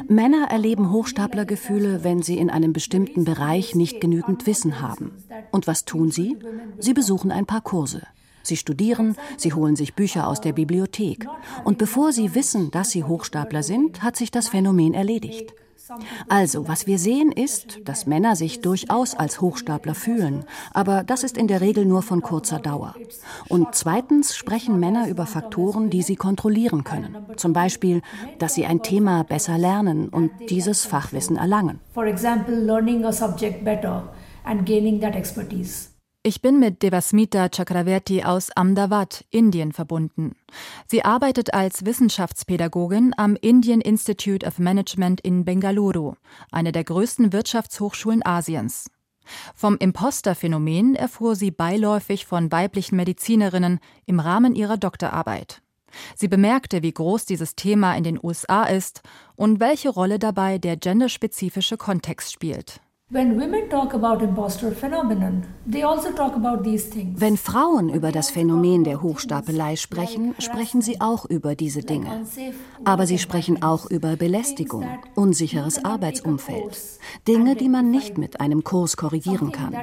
Männer 0.07 0.47
erleben 0.49 0.91
Hochstaplergefühle, 0.91 2.03
wenn 2.03 2.21
sie 2.21 2.37
in 2.37 2.49
einem 2.49 2.73
bestimmten 2.73 3.23
Bereich 3.23 3.75
nicht 3.75 4.01
genügend 4.01 4.45
Wissen 4.45 4.81
haben. 4.81 5.11
Und 5.51 5.67
was 5.67 5.85
tun 5.85 6.11
sie? 6.11 6.37
Sie 6.79 6.93
besuchen 6.93 7.31
ein 7.31 7.45
paar 7.45 7.61
Kurse. 7.61 8.03
Sie 8.43 8.57
studieren, 8.57 9.15
sie 9.37 9.53
holen 9.53 9.75
sich 9.75 9.95
Bücher 9.95 10.27
aus 10.27 10.41
der 10.41 10.51
Bibliothek. 10.51 11.25
Und 11.63 11.77
bevor 11.77 12.11
sie 12.11 12.35
wissen, 12.35 12.71
dass 12.71 12.91
sie 12.91 13.03
Hochstapler 13.05 13.63
sind, 13.63 14.03
hat 14.03 14.17
sich 14.17 14.31
das 14.31 14.49
Phänomen 14.49 14.93
erledigt. 14.93 15.53
Also, 16.29 16.67
was 16.67 16.87
wir 16.87 16.97
sehen 16.97 17.31
ist, 17.31 17.79
dass 17.85 18.05
Männer 18.05 18.35
sich 18.35 18.61
durchaus 18.61 19.15
als 19.15 19.41
Hochstapler 19.41 19.95
fühlen, 19.95 20.45
aber 20.73 21.03
das 21.03 21.23
ist 21.23 21.37
in 21.37 21.47
der 21.47 21.61
Regel 21.61 21.85
nur 21.85 22.01
von 22.01 22.21
kurzer 22.21 22.59
Dauer. 22.59 22.95
Und 23.49 23.75
zweitens 23.75 24.35
sprechen 24.35 24.79
Männer 24.79 25.07
über 25.07 25.25
Faktoren, 25.25 25.89
die 25.89 26.01
sie 26.01 26.15
kontrollieren 26.15 26.83
können. 26.83 27.17
Zum 27.35 27.53
Beispiel, 27.53 28.01
dass 28.39 28.55
sie 28.55 28.65
ein 28.65 28.81
Thema 28.81 29.23
besser 29.23 29.57
lernen 29.57 30.09
und 30.09 30.31
dieses 30.49 30.85
Fachwissen 30.85 31.35
erlangen. 31.35 31.79
For 31.93 32.05
example, 32.05 32.55
learning 32.55 33.05
a 33.05 33.11
subject 33.11 33.63
better 33.63 34.13
and 34.43 34.65
gaining 34.65 35.01
that 35.01 35.15
expertise. 35.15 35.92
Ich 36.25 36.41
bin 36.41 36.57
mit 36.57 36.81
Devasmita 36.83 37.49
Chakraverti 37.49 38.23
aus 38.23 38.49
Ahmedabad, 38.55 39.25
Indien, 39.29 39.73
verbunden. 39.73 40.37
Sie 40.87 41.03
arbeitet 41.03 41.53
als 41.53 41.83
Wissenschaftspädagogin 41.83 43.13
am 43.17 43.35
Indian 43.35 43.81
Institute 43.81 44.45
of 44.47 44.57
Management 44.57 45.19
in 45.19 45.43
Bengaluru, 45.43 46.13
eine 46.49 46.71
der 46.71 46.85
größten 46.85 47.33
Wirtschaftshochschulen 47.33 48.25
Asiens. 48.25 48.89
Vom 49.53 49.75
Imposter-Phänomen 49.75 50.95
erfuhr 50.95 51.35
sie 51.35 51.51
beiläufig 51.51 52.25
von 52.25 52.49
weiblichen 52.53 52.95
Medizinerinnen 52.95 53.81
im 54.05 54.21
Rahmen 54.21 54.55
ihrer 54.55 54.77
Doktorarbeit. 54.77 55.61
Sie 56.15 56.29
bemerkte, 56.29 56.83
wie 56.83 56.93
groß 56.93 57.25
dieses 57.25 57.57
Thema 57.57 57.97
in 57.97 58.05
den 58.05 58.17
USA 58.23 58.63
ist 58.63 59.01
und 59.35 59.59
welche 59.59 59.89
Rolle 59.89 60.19
dabei 60.19 60.57
der 60.57 60.77
genderspezifische 60.77 61.75
Kontext 61.75 62.31
spielt. 62.31 62.79
Also 63.15 63.29
Wenn 67.15 67.37
Frauen 67.37 67.89
über 67.89 68.11
das 68.11 68.29
Phänomen 68.31 68.83
der 68.83 69.01
Hochstapelei 69.01 69.75
sprechen, 69.75 70.33
sprechen 70.39 70.81
sie 70.81 70.99
auch 70.99 71.25
über 71.25 71.55
diese 71.55 71.81
Dinge. 71.81 72.25
Aber 72.85 73.05
sie 73.05 73.19
sprechen 73.19 73.61
auch 73.61 73.85
über 73.89 74.15
Belästigung, 74.15 74.85
unsicheres 75.15 75.85
Arbeitsumfeld, 75.85 76.79
Dinge, 77.27 77.55
die 77.55 77.69
man 77.69 77.91
nicht 77.91 78.17
mit 78.17 78.39
einem 78.41 78.63
Kurs 78.63 78.97
korrigieren 78.97 79.51
kann. 79.51 79.75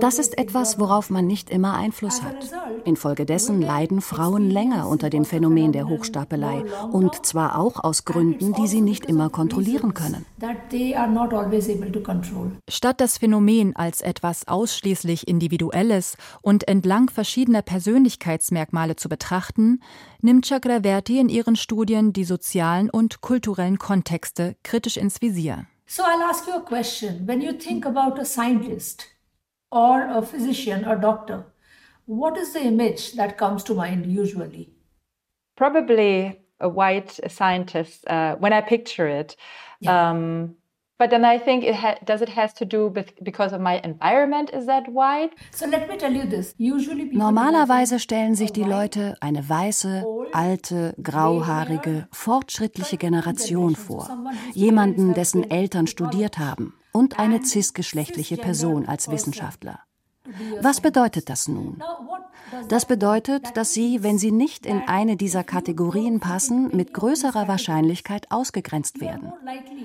Das 0.00 0.18
ist 0.18 0.38
etwas, 0.38 0.78
worauf 0.78 1.10
man 1.10 1.26
nicht 1.26 1.50
immer 1.50 1.74
Einfluss 1.74 2.22
hat. 2.22 2.36
Infolgedessen 2.84 3.60
leiden 3.60 4.00
Frauen 4.00 4.50
länger 4.50 4.88
unter 4.88 5.10
dem 5.10 5.24
Phänomen 5.24 5.72
der 5.72 5.88
Hochstapelei 5.88 6.64
und 6.92 7.26
zwar 7.26 7.58
auch 7.58 7.82
aus 7.82 8.04
Gründen, 8.04 8.52
die 8.52 8.68
sie 8.68 8.82
nicht 8.82 9.06
immer 9.06 9.30
kontrollieren 9.30 9.94
können. 9.94 10.24
Statt 12.68 13.00
das 13.00 13.18
Phänomen 13.18 13.74
als 13.76 14.00
etwas 14.00 14.48
ausschließlich 14.48 15.28
Individuelles 15.28 16.16
und 16.42 16.66
entlang 16.68 17.10
verschiedener 17.10 17.62
Persönlichkeitsmerkmale 17.62 18.96
zu 18.96 19.08
betrachten, 19.08 19.80
nimmt 20.20 20.46
Chakraverti 20.46 21.18
in 21.18 21.28
ihren 21.28 21.56
Studien 21.56 22.12
die 22.12 22.24
sozialen 22.24 22.90
und 22.90 23.20
kulturellen 23.20 23.78
Kontexte 23.78 24.56
kritisch 24.62 24.96
ins 24.96 25.20
Visier. 25.20 25.66
So 25.86 26.02
I'll 26.02 26.28
ask 26.28 26.46
you 26.46 26.54
a 26.54 26.60
question. 26.60 27.26
When 27.26 27.40
you 27.40 27.52
think 27.52 27.86
about 27.86 28.20
a 28.20 28.24
scientist 28.24 29.06
or 29.70 30.02
a 30.02 30.20
physician 30.20 30.84
or 30.84 30.96
doctor, 30.96 31.44
what 32.06 32.36
is 32.36 32.52
the 32.52 32.60
image 32.60 33.14
that 33.16 33.38
comes 33.38 33.62
to 33.64 33.74
mind 33.74 34.06
usually? 34.06 34.72
Probably 35.56 36.40
a 36.60 36.68
white 36.68 37.20
scientist 37.28 38.04
uh, 38.08 38.36
when 38.36 38.52
I 38.52 38.62
picture 38.62 39.06
it. 39.06 39.36
Yeah. 39.80 40.10
Um, 40.10 40.56
But 40.98 41.10
then 41.10 41.24
I 41.24 41.38
think 41.38 41.62
it 41.62 41.74
ha- 41.74 41.98
does 42.04 42.22
it 42.22 42.30
has 42.36 42.54
to 42.54 42.64
do 42.64 42.88
with 42.88 43.12
because 43.22 43.54
of 43.54 43.60
my 43.60 43.78
environment 43.84 44.50
is 44.50 44.64
that 44.66 44.84
white? 44.88 45.30
So 45.52 45.66
let 45.66 45.88
me 45.88 45.98
tell 45.98 46.12
you 46.12 46.26
this. 46.26 46.54
Usually 46.58 47.04
Normalerweise 47.12 47.98
stellen 47.98 48.34
sich 48.34 48.52
die 48.52 48.64
Leute 48.64 49.14
eine 49.20 49.46
weiße, 49.46 50.06
alte, 50.32 50.94
grauhaarige, 51.02 52.08
fortschrittliche 52.12 52.96
Generation 52.96 53.76
vor. 53.76 54.08
Jemanden, 54.54 55.12
dessen 55.12 55.50
Eltern 55.50 55.86
studiert 55.86 56.38
haben 56.38 56.72
und 56.92 57.18
eine 57.18 57.42
cisgeschlechtliche 57.42 58.38
Person 58.38 58.86
als 58.88 59.10
Wissenschaftler. 59.10 59.80
Was 60.60 60.80
bedeutet 60.80 61.28
das 61.28 61.48
nun? 61.48 61.82
Das 62.68 62.86
bedeutet, 62.86 63.56
dass 63.56 63.74
sie, 63.74 64.02
wenn 64.02 64.18
sie 64.18 64.30
nicht 64.30 64.66
in 64.66 64.82
eine 64.86 65.16
dieser 65.16 65.42
Kategorien 65.44 66.20
passen, 66.20 66.74
mit 66.74 66.94
größerer 66.94 67.48
Wahrscheinlichkeit 67.48 68.30
ausgegrenzt 68.30 69.00
werden. 69.00 69.32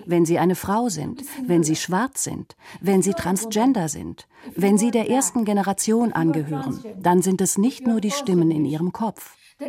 Wenn 0.05 0.25
sie 0.25 0.39
eine 0.39 0.55
Frau 0.55 0.89
sind, 0.89 1.23
wenn 1.45 1.63
sie 1.63 1.75
schwarz 1.75 2.23
sind, 2.23 2.55
wenn 2.79 3.01
sie 3.01 3.13
transgender 3.13 3.89
sind, 3.89 4.27
wenn 4.55 4.77
sie 4.77 4.91
der 4.91 5.09
ersten 5.09 5.45
Generation 5.45 6.13
angehören, 6.13 6.83
dann 6.99 7.21
sind 7.21 7.41
es 7.41 7.57
nicht 7.57 7.87
nur 7.87 8.01
die 8.01 8.11
Stimmen 8.11 8.51
in 8.51 8.65
ihrem 8.65 8.91
Kopf. 8.91 9.35
Du 9.59 9.67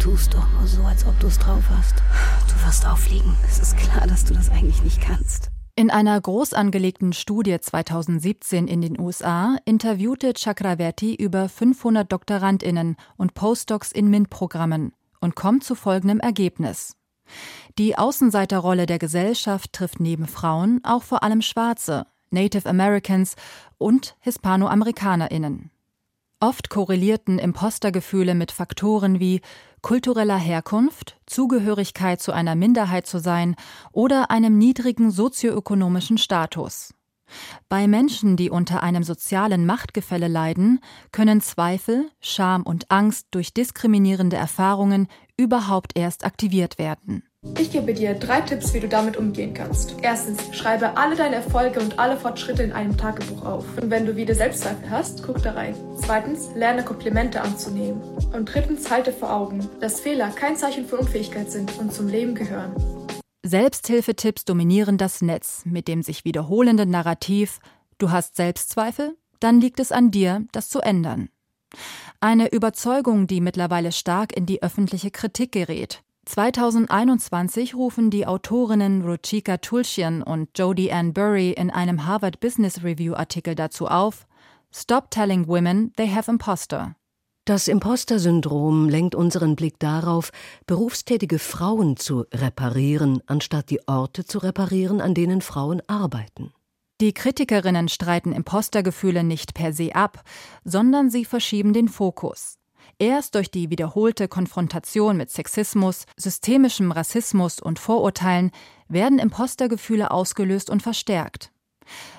tust 0.00 0.34
doch 0.34 0.48
nur 0.52 0.66
so, 0.66 0.82
als 0.82 1.04
ob 1.04 1.18
du 1.18 1.26
es 1.26 1.38
drauf 1.38 1.64
hast. 1.76 1.96
Du 2.48 2.66
wirst 2.66 2.86
auffliegen. 2.86 3.36
Es 3.44 3.58
ist 3.58 3.76
klar, 3.76 4.06
dass 4.06 4.24
du 4.24 4.34
das 4.34 4.50
eigentlich 4.50 4.82
nicht 4.82 5.00
kannst. 5.00 5.50
In 5.78 5.90
einer 5.90 6.18
groß 6.18 6.54
angelegten 6.54 7.12
Studie 7.12 7.60
2017 7.60 8.66
in 8.66 8.80
den 8.80 8.98
USA 8.98 9.58
interviewte 9.66 10.32
Chakraverti 10.34 11.14
über 11.14 11.50
500 11.50 12.10
Doktorandinnen 12.10 12.96
und 13.18 13.34
Postdocs 13.34 13.92
in 13.92 14.08
MINT-Programmen 14.08 14.94
und 15.20 15.36
kommt 15.36 15.64
zu 15.64 15.74
folgendem 15.74 16.18
Ergebnis. 16.18 16.96
Die 17.76 17.98
Außenseiterrolle 17.98 18.86
der 18.86 18.98
Gesellschaft 18.98 19.74
trifft 19.74 20.00
neben 20.00 20.26
Frauen 20.26 20.80
auch 20.82 21.02
vor 21.02 21.22
allem 21.22 21.42
Schwarze, 21.42 22.06
Native 22.30 22.66
Americans 22.66 23.36
und 23.76 24.16
Hispanoamerikanerinnen. 24.20 25.70
Oft 26.46 26.70
korrelierten 26.70 27.40
Impostergefühle 27.40 28.36
mit 28.36 28.52
Faktoren 28.52 29.18
wie 29.18 29.40
kultureller 29.82 30.36
Herkunft, 30.38 31.16
Zugehörigkeit 31.26 32.20
zu 32.20 32.30
einer 32.30 32.54
Minderheit 32.54 33.08
zu 33.08 33.18
sein 33.18 33.56
oder 33.90 34.30
einem 34.30 34.56
niedrigen 34.56 35.10
sozioökonomischen 35.10 36.18
Status. 36.18 36.94
Bei 37.68 37.88
Menschen, 37.88 38.36
die 38.36 38.48
unter 38.48 38.84
einem 38.84 39.02
sozialen 39.02 39.66
Machtgefälle 39.66 40.28
leiden, 40.28 40.78
können 41.10 41.40
Zweifel, 41.40 42.12
Scham 42.20 42.62
und 42.62 42.92
Angst 42.92 43.26
durch 43.32 43.52
diskriminierende 43.52 44.36
Erfahrungen 44.36 45.08
überhaupt 45.36 45.98
erst 45.98 46.24
aktiviert 46.24 46.78
werden. 46.78 47.24
Ich 47.58 47.70
gebe 47.70 47.94
dir 47.94 48.14
drei 48.14 48.40
Tipps, 48.40 48.74
wie 48.74 48.80
du 48.80 48.88
damit 48.88 49.16
umgehen 49.16 49.54
kannst. 49.54 49.96
Erstens, 50.02 50.38
schreibe 50.54 50.96
alle 50.96 51.16
deine 51.16 51.36
Erfolge 51.36 51.80
und 51.80 51.98
alle 51.98 52.16
Fortschritte 52.16 52.62
in 52.62 52.72
einem 52.72 52.96
Tagebuch 52.96 53.44
auf. 53.44 53.64
Und 53.80 53.90
wenn 53.90 54.06
du 54.06 54.16
wieder 54.16 54.34
Selbstzweifel 54.34 54.90
hast, 54.90 55.22
guck 55.22 55.42
da 55.42 55.52
rein. 55.52 55.74
Zweitens, 56.04 56.50
lerne 56.54 56.84
Komplimente 56.84 57.40
anzunehmen. 57.40 58.00
Und 58.32 58.52
drittens, 58.52 58.90
halte 58.90 59.12
vor 59.12 59.32
Augen, 59.32 59.68
dass 59.80 60.00
Fehler 60.00 60.30
kein 60.30 60.56
Zeichen 60.56 60.86
für 60.86 60.96
Unfähigkeit 60.96 61.50
sind 61.50 61.78
und 61.78 61.92
zum 61.92 62.08
Leben 62.08 62.34
gehören. 62.34 62.74
Selbsthilfetipps 63.44 64.44
dominieren 64.44 64.98
das 64.98 65.22
Netz 65.22 65.62
mit 65.64 65.88
dem 65.88 66.02
sich 66.02 66.24
wiederholenden 66.24 66.90
Narrativ 66.90 67.60
Du 67.98 68.10
hast 68.10 68.36
Selbstzweifel? 68.36 69.16
Dann 69.40 69.60
liegt 69.60 69.80
es 69.80 69.90
an 69.90 70.10
dir, 70.10 70.44
das 70.52 70.68
zu 70.68 70.80
ändern. 70.80 71.30
Eine 72.20 72.52
Überzeugung, 72.52 73.26
die 73.26 73.40
mittlerweile 73.40 73.92
stark 73.92 74.36
in 74.36 74.46
die 74.46 74.62
öffentliche 74.62 75.10
Kritik 75.10 75.52
gerät. 75.52 76.02
2021 76.26 77.76
rufen 77.76 78.10
die 78.10 78.26
Autorinnen 78.26 79.02
Ruchika 79.02 79.58
Tulsian 79.58 80.22
und 80.22 80.48
Jodie 80.58 80.92
Ann 80.92 81.14
Burry 81.14 81.52
in 81.52 81.70
einem 81.70 82.04
Harvard 82.04 82.40
Business 82.40 82.82
Review 82.82 83.14
Artikel 83.14 83.54
dazu 83.54 83.86
auf, 83.86 84.26
Stop 84.74 85.10
telling 85.10 85.46
women 85.46 85.92
they 85.96 86.08
have 86.10 86.28
imposter. 86.28 86.96
Das 87.44 87.68
Imposter-Syndrom 87.68 88.88
lenkt 88.88 89.14
unseren 89.14 89.54
Blick 89.54 89.78
darauf, 89.78 90.32
berufstätige 90.66 91.38
Frauen 91.38 91.96
zu 91.96 92.24
reparieren, 92.34 93.22
anstatt 93.26 93.70
die 93.70 93.86
Orte 93.86 94.24
zu 94.24 94.38
reparieren, 94.38 95.00
an 95.00 95.14
denen 95.14 95.40
Frauen 95.40 95.80
arbeiten. 95.86 96.52
Die 97.00 97.14
Kritikerinnen 97.14 97.88
streiten 97.88 98.32
Impostergefühle 98.32 99.22
nicht 99.22 99.54
per 99.54 99.72
se 99.72 99.94
ab, 99.94 100.24
sondern 100.64 101.08
sie 101.08 101.24
verschieben 101.24 101.72
den 101.72 101.88
Fokus. 101.88 102.58
Erst 102.98 103.34
durch 103.34 103.50
die 103.50 103.68
wiederholte 103.68 104.26
Konfrontation 104.26 105.18
mit 105.18 105.30
Sexismus, 105.30 106.06
systemischem 106.16 106.92
Rassismus 106.92 107.60
und 107.60 107.78
Vorurteilen 107.78 108.52
werden 108.88 109.18
Impostergefühle 109.18 110.10
ausgelöst 110.10 110.70
und 110.70 110.82
verstärkt. 110.82 111.52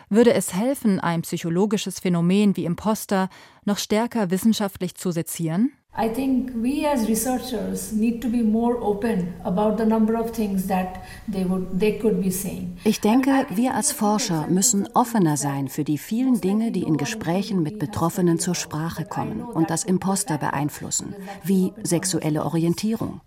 Würde 0.10 0.34
es 0.34 0.54
helfen, 0.54 1.00
ein 1.00 1.24
psychologisches 1.24 2.00
Phänomen 2.00 2.56
wie 2.56 2.66
Imposter 2.66 3.30
noch 3.66 3.80
stärker 3.80 4.30
wissenschaftlich 4.30 4.96
zu 4.96 5.12
sezieren? 5.12 5.72
I 6.00 6.10
think 6.10 6.52
we 6.54 6.86
as 6.86 7.08
researchers 7.08 7.92
need 7.92 8.22
to 8.22 8.30
be 8.30 8.44
more 8.44 8.78
open 8.84 9.34
about 9.44 9.78
the 9.78 9.86
number 9.86 10.16
of 10.16 10.30
things 10.30 10.68
that 10.68 11.02
they 11.28 11.44
would 11.44 11.80
they 11.80 11.98
could 11.98 12.22
be 12.22 12.30
saying. 12.30 12.78
Ich 12.84 13.02
denke, 13.02 13.48
wir 13.50 13.74
als 13.74 13.94
Forscher 13.94 14.46
müssen 14.48 14.88
offener 14.94 15.38
sein 15.38 15.70
für 15.70 15.84
die 15.84 15.98
vielen 15.98 16.40
Dinge, 16.40 16.72
die 16.72 16.84
in 16.84 16.98
Gesprächen 16.98 17.64
mit 17.64 17.80
Betroffenen 17.80 18.38
zur 18.38 18.54
Sprache 18.54 19.06
kommen 19.06 19.42
und 19.42 19.72
das 19.72 19.86
Imposter 19.86 20.38
beeinflussen, 20.38 21.16
wie 21.44 21.74
sexuelle 21.82 22.46
Orientierung. 22.46 23.22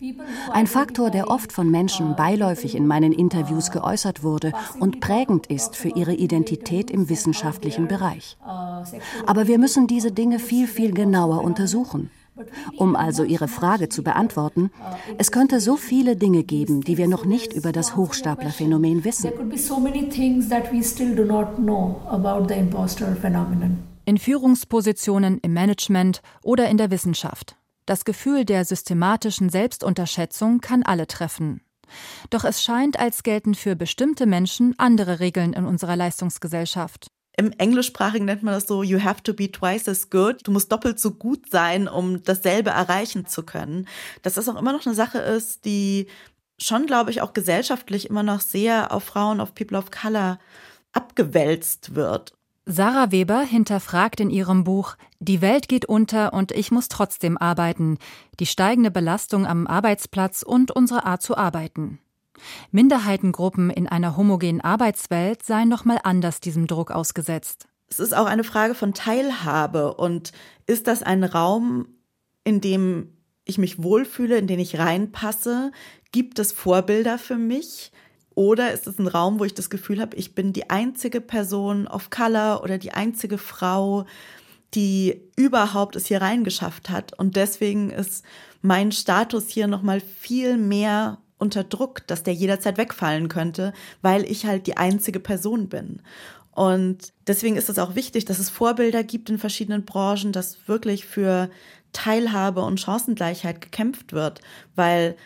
Ein 0.53 0.69
Faktor, 0.69 1.11
der 1.11 1.29
oft 1.29 1.53
von 1.53 1.69
Menschen 1.73 2.15
beiläufig 2.15 2.77
in 2.77 2.87
meinen 2.87 3.13
Interviews 3.13 3.73
geäußert 3.73 4.23
wurde 4.23 4.53
und 4.79 5.01
prägend 5.01 5.49
ist 5.49 5.75
für 5.75 5.89
ihre 5.89 6.15
Identität 6.15 6.93
im 6.93 7.09
wissenschaftlichen 7.09 7.89
Bereich. 7.89 8.37
Aber 9.27 9.49
wir 9.49 9.59
müssen 9.59 9.89
diese 9.89 10.13
Dinge 10.13 10.39
viel, 10.39 10.69
viel 10.69 10.95
genauer 10.95 11.43
untersuchen. 11.43 12.11
Um 12.77 12.97
also 12.97 13.25
Ihre 13.25 13.49
Frage 13.49 13.89
zu 13.89 14.03
beantworten, 14.03 14.71
es 15.19 15.31
könnte 15.33 15.61
so 15.61 15.77
viele 15.77 16.17
Dinge 16.17 16.45
geben, 16.45 16.83
die 16.83 16.97
wir 16.97 17.09
noch 17.09 17.25
nicht 17.25 17.53
über 17.53 17.73
das 17.73 17.97
Hochstaplerphänomen 17.97 19.05
wissen. 19.05 19.31
In 24.05 24.19
Führungspositionen 24.19 25.39
im 25.39 25.53
Management 25.53 26.23
oder 26.43 26.69
in 26.69 26.77
der 26.77 26.91
Wissenschaft. 26.91 27.57
Das 27.87 28.05
Gefühl 28.05 28.45
der 28.45 28.65
systematischen 28.65 29.49
Selbstunterschätzung 29.51 30.61
kann 30.61 30.83
alle 30.83 31.07
treffen. 31.07 31.61
Doch 32.31 32.45
es 32.45 32.63
scheint, 32.63 32.99
als 32.99 33.23
gelten 33.23 33.55
für 33.55 33.75
bestimmte 33.77 34.27
Menschen 34.27 34.75
andere 34.79 35.21
Regeln 35.21 35.53
in 35.53 35.65
unserer 35.67 35.97
Leistungsgesellschaft. 35.97 37.11
Im 37.37 37.53
Englischsprachigen 37.53 38.27
nennt 38.27 38.43
man 38.43 38.55
das 38.55 38.67
so, 38.67 38.83
you 38.83 39.03
have 39.03 39.23
to 39.23 39.33
be 39.33 39.51
twice 39.51 39.89
as 39.89 40.11
good. 40.11 40.47
Du 40.47 40.51
musst 40.51 40.71
doppelt 40.71 41.01
so 41.01 41.13
gut 41.13 41.51
sein, 41.51 41.89
um 41.89 42.23
dasselbe 42.23 42.71
erreichen 42.71 43.27
zu 43.27 43.43
können. 43.45 43.87
Dass 44.23 44.35
das 44.35 44.49
auch 44.49 44.59
immer 44.59 44.73
noch 44.73 44.85
eine 44.85 44.95
Sache 44.95 45.19
ist, 45.19 45.65
die 45.65 46.07
schon, 46.59 46.87
glaube 46.87 47.11
ich, 47.11 47.23
auch 47.23 47.33
gesellschaftlich 47.33 48.11
immer 48.11 48.23
noch 48.23 48.41
sehr 48.41 48.93
auf 48.93 49.05
Frauen, 49.05 49.41
auf 49.41 49.55
People 49.55 49.79
of 49.79 49.91
Color 49.91 50.39
abgewälzt 50.93 51.95
wird. 51.95 52.35
Sarah 52.67 53.11
Weber 53.11 53.41
hinterfragt 53.41 54.21
in 54.21 54.31
ihrem 54.31 54.65
Buch 54.65 54.97
Die 55.19 55.41
Welt 55.41 55.69
geht 55.69 55.87
unter 55.87 56.33
und 56.33 56.53
ich 56.53 56.71
muss 56.71 56.89
trotzdem 56.89 57.39
arbeiten, 57.39 57.99
die 58.39 58.47
steigende 58.47 58.91
Belastung 58.91 59.47
am 59.47 59.67
Arbeitsplatz 59.67 60.43
und 60.43 60.71
unsere 60.71 61.05
Art 61.05 61.23
zu 61.23 61.37
arbeiten. 61.37 61.99
Minderheitengruppen 62.71 63.71
in 63.71 63.87
einer 63.87 64.17
homogenen 64.17 64.61
Arbeitswelt 64.61 65.45
seien 65.45 65.69
nochmal 65.69 66.01
anders 66.03 66.41
diesem 66.41 66.67
Druck 66.67 66.91
ausgesetzt. 66.91 67.67
Es 67.89 67.99
ist 67.99 68.15
auch 68.15 68.27
eine 68.27 68.45
Frage 68.45 68.75
von 68.75 68.95
Teilhabe 68.95 69.95
und 69.95 70.33
ist 70.67 70.87
das 70.87 71.03
ein 71.03 71.25
Raum, 71.25 71.89
in 72.45 72.61
dem 72.61 73.17
ich 73.45 73.59
mich 73.59 73.83
wohlfühle, 73.83 74.39
in 74.39 74.47
den 74.47 74.61
ich 74.61 74.79
reinpasse? 74.79 75.73
Gibt 76.13 76.39
es 76.39 76.53
Vorbilder 76.53 77.19
für 77.19 77.37
mich? 77.37 77.93
Oder 78.35 78.73
ist 78.73 78.87
es 78.87 78.99
ein 78.99 79.09
Raum, 79.09 79.41
wo 79.41 79.45
ich 79.45 79.55
das 79.55 79.71
Gefühl 79.71 80.01
habe, 80.01 80.17
ich 80.17 80.35
bin 80.35 80.53
die 80.53 80.71
einzige 80.71 81.21
Person 81.21 81.87
of 81.89 82.11
Color 82.11 82.63
oder 82.63 82.79
die 82.79 82.93
einzige 82.93 83.39
Frau, 83.39 84.07
die 84.75 85.21
überhaupt 85.37 85.97
es 85.97 86.07
hier 86.07 86.23
reingeschafft 86.23 86.91
hat. 86.91 87.19
Und 87.19 87.37
deswegen 87.37 87.91
ist 87.91 88.25
mein 88.63 88.93
Status 88.93 89.49
hier 89.49 89.67
nochmal 89.67 90.01
viel 90.01 90.57
mehr 90.57 91.19
unter 91.41 91.65
Druck, 91.65 92.07
dass 92.07 92.23
der 92.23 92.35
jederzeit 92.35 92.79
wegfallen 92.79 93.29
könnte, 93.29 93.73
weil 94.03 94.25
ich 94.25 94.47
halt 94.47 94.67
die 94.67 94.77
einzige 94.77 95.21
Person 95.21 95.69
bin. 95.69 96.03
Und 96.53 97.13
deswegen 97.27 97.57
ist 97.57 97.71
es 97.71 97.79
auch 97.79 97.95
wichtig, 97.95 98.25
dass 98.25 98.39
es 98.39 98.51
Vorbilder 98.51 99.03
gibt 99.03 99.31
in 99.31 99.39
verschiedenen 99.39 99.85
Branchen, 99.85 100.33
dass 100.33 100.69
wirklich 100.69 101.07
für 101.07 101.49
Teilhabe 101.93 102.63
und 102.63 102.81
Chancengleichheit 102.81 103.61
gekämpft 103.61 104.13
wird, 104.13 104.41
weil 104.75 105.17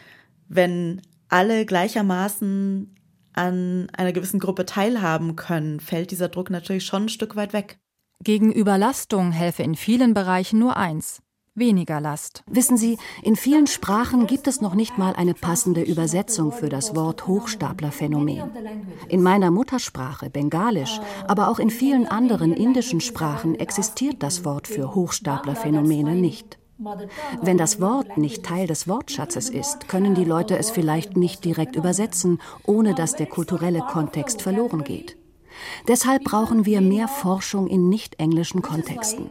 wenn 0.49 1.03
alle 1.29 1.67
gleichermaßen 1.67 2.95
an 3.33 3.89
einer 3.93 4.13
gewissen 4.13 4.39
Gruppe 4.39 4.65
teilhaben 4.65 5.35
können, 5.35 5.81
fällt 5.81 6.11
dieser 6.11 6.29
Druck 6.29 6.51
natürlich 6.51 6.87
schon 6.87 7.05
ein 7.05 7.09
Stück 7.09 7.37
weit 7.37 7.53
weg. 7.53 7.79
Gegen 8.23 8.53
Überlastung 8.53 9.33
helfe 9.33 9.65
in 9.65 9.75
vielen 9.75 10.15
Bereichen 10.15 10.59
nur 10.59 10.77
eins, 10.77 11.21
weniger 11.55 12.01
Last. 12.01 12.43
Wissen 12.47 12.77
Sie, 12.77 12.99
in 13.23 13.37
vielen 13.37 13.67
Sprachen 13.67 14.27
gibt 14.27 14.49
es 14.49 14.61
noch 14.61 14.75
nicht 14.75 14.99
mal 14.99 15.15
eine 15.15 15.35
passende 15.35 15.83
Übersetzung 15.83 16.53
für 16.53 16.69
das 16.69 16.97
Wort 16.97 17.27
Hochstaplerphänomen. 17.27 18.51
In 19.09 19.23
meiner 19.23 19.51
Muttersprache, 19.51 20.31
Bengalisch, 20.31 21.01
aber 21.27 21.49
auch 21.49 21.59
in 21.59 21.71
vielen 21.71 22.07
anderen 22.07 22.53
indischen 22.53 23.01
Sprachen 23.01 23.55
existiert 23.55 24.23
das 24.23 24.45
Wort 24.45 24.67
für 24.67 24.95
Hochstaplerphänomene 24.95 26.15
nicht. 26.15 26.59
Wenn 27.41 27.57
das 27.57 27.81
Wort 27.81 28.19
nicht 28.19 28.45
Teil 28.45 28.67
des 28.67 28.89
Wortschatzes 28.89 29.49
ist, 29.49 29.89
können 29.89 30.17
die 30.17 30.25
Leute 30.25 30.59
es 30.59 30.71
vielleicht 30.71 31.17
nicht 31.17 31.45
direkt 31.45 31.77
übersetzen, 31.77 32.41
ohne 32.67 32.95
dass 32.95 33.15
der 33.15 33.27
kulturelle 33.27 33.81
Kontext 33.81 34.43
verloren 34.43 34.83
geht. 34.83 35.17
Deshalb 35.87 36.25
brauchen 36.25 36.67
wir 36.67 36.81
mehr 36.81 37.07
Forschung 37.07 37.69
in 37.69 37.89
nicht-englischen 37.89 38.61
Kontexten. 38.61 39.31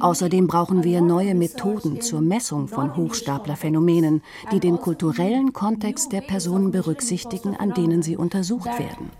Außerdem 0.00 0.46
brauchen 0.46 0.84
wir 0.84 1.00
neue 1.00 1.34
Methoden 1.34 2.00
zur 2.00 2.20
Messung 2.20 2.68
von 2.68 2.96
Hochstaplerphänomenen, 2.96 4.22
die 4.52 4.60
den 4.60 4.78
kulturellen 4.78 5.52
Kontext 5.52 6.12
der 6.12 6.20
Personen 6.20 6.70
berücksichtigen, 6.70 7.56
an 7.56 7.74
denen 7.74 8.02
sie 8.02 8.16
untersucht 8.16 8.70
werden. 8.78 9.10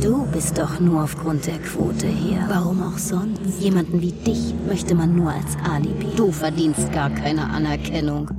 Du 0.00 0.26
bist 0.32 0.58
doch 0.58 0.80
nur 0.80 1.04
aufgrund 1.04 1.46
der 1.46 1.58
Quote 1.58 2.08
hier. 2.08 2.44
Warum 2.48 2.82
auch 2.82 2.98
sonst? 2.98 3.60
Jemanden 3.60 4.00
wie 4.00 4.12
dich 4.12 4.52
möchte 4.66 4.94
man 4.94 5.14
nur 5.14 5.30
als 5.30 5.56
Alibi. 5.70 6.08
Du 6.16 6.32
verdienst 6.32 6.92
gar 6.92 7.10
keine 7.10 7.48
Anerkennung. 7.50 8.30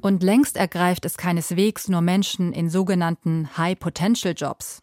Und 0.00 0.22
längst 0.22 0.56
ergreift 0.56 1.04
es 1.04 1.16
keineswegs 1.16 1.88
nur 1.88 2.02
Menschen 2.02 2.52
in 2.52 2.70
sogenannten 2.70 3.56
High-Potential-Jobs. 3.56 4.80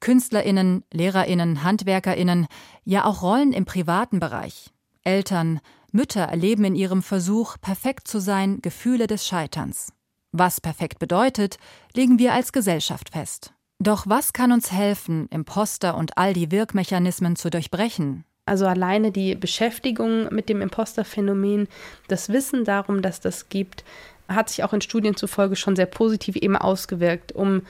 Künstlerinnen, 0.00 0.84
Lehrerinnen, 0.92 1.62
Handwerkerinnen, 1.62 2.46
ja 2.84 3.04
auch 3.04 3.22
Rollen 3.22 3.52
im 3.52 3.64
privaten 3.64 4.20
Bereich. 4.20 4.70
Eltern, 5.04 5.60
Mütter 5.92 6.22
erleben 6.22 6.64
in 6.64 6.74
ihrem 6.74 7.02
Versuch, 7.02 7.56
perfekt 7.60 8.08
zu 8.08 8.20
sein, 8.20 8.60
Gefühle 8.60 9.06
des 9.06 9.26
Scheiterns. 9.26 9.92
Was 10.32 10.60
perfekt 10.60 10.98
bedeutet, 10.98 11.56
legen 11.94 12.18
wir 12.18 12.34
als 12.34 12.52
Gesellschaft 12.52 13.10
fest. 13.10 13.54
Doch 13.78 14.06
was 14.06 14.32
kann 14.32 14.52
uns 14.52 14.72
helfen, 14.72 15.28
Imposter 15.30 15.96
und 15.96 16.18
all 16.18 16.32
die 16.32 16.50
Wirkmechanismen 16.50 17.36
zu 17.36 17.50
durchbrechen? 17.50 18.24
Also 18.46 18.66
alleine 18.66 19.10
die 19.10 19.34
Beschäftigung 19.34 20.32
mit 20.32 20.48
dem 20.48 20.62
Imposterphänomen, 20.62 21.68
das 22.08 22.28
Wissen 22.28 22.64
darum, 22.64 23.02
dass 23.02 23.20
das 23.20 23.48
gibt, 23.48 23.84
hat 24.28 24.48
sich 24.48 24.64
auch 24.64 24.72
in 24.72 24.80
Studien 24.80 25.16
zufolge 25.16 25.56
schon 25.56 25.76
sehr 25.76 25.86
positiv 25.86 26.36
eben 26.36 26.56
ausgewirkt, 26.56 27.32
um 27.32 27.62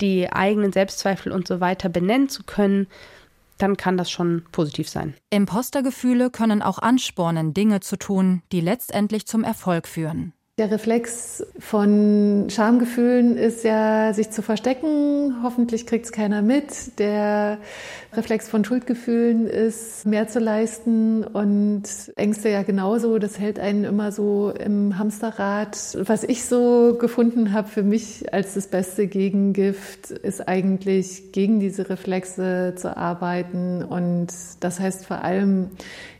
die 0.00 0.32
eigenen 0.32 0.72
Selbstzweifel 0.72 1.32
und 1.32 1.46
so 1.46 1.60
weiter 1.60 1.88
benennen 1.88 2.28
zu 2.28 2.42
können, 2.44 2.86
dann 3.58 3.76
kann 3.76 3.96
das 3.96 4.10
schon 4.10 4.44
positiv 4.52 4.88
sein. 4.88 5.14
Impostergefühle 5.30 6.30
können 6.30 6.62
auch 6.62 6.78
anspornen, 6.78 7.52
Dinge 7.54 7.80
zu 7.80 7.96
tun, 7.96 8.42
die 8.52 8.60
letztendlich 8.60 9.26
zum 9.26 9.44
Erfolg 9.44 9.86
führen. 9.86 10.32
Der 10.60 10.70
Reflex 10.70 11.42
von 11.58 12.48
Schamgefühlen 12.50 13.38
ist 13.38 13.64
ja, 13.64 14.12
sich 14.12 14.28
zu 14.28 14.42
verstecken. 14.42 15.36
Hoffentlich 15.42 15.86
kriegt 15.86 16.04
es 16.04 16.12
keiner 16.12 16.42
mit. 16.42 16.98
Der 16.98 17.56
Reflex 18.12 18.46
von 18.46 18.62
Schuldgefühlen 18.62 19.46
ist, 19.46 20.04
mehr 20.04 20.28
zu 20.28 20.38
leisten 20.38 21.24
und 21.24 21.84
Ängste 22.16 22.50
ja 22.50 22.62
genauso. 22.62 23.18
Das 23.18 23.38
hält 23.38 23.58
einen 23.58 23.84
immer 23.84 24.12
so 24.12 24.50
im 24.50 24.98
Hamsterrad. 24.98 25.78
Was 25.98 26.24
ich 26.24 26.44
so 26.44 26.94
gefunden 27.00 27.54
habe 27.54 27.68
für 27.68 27.82
mich 27.82 28.30
als 28.34 28.52
das 28.52 28.66
beste 28.66 29.06
Gegengift, 29.06 30.10
ist 30.10 30.46
eigentlich 30.46 31.32
gegen 31.32 31.60
diese 31.60 31.88
Reflexe 31.88 32.74
zu 32.76 32.94
arbeiten. 32.98 33.82
Und 33.82 34.28
das 34.60 34.78
heißt 34.78 35.06
vor 35.06 35.24
allem 35.24 35.70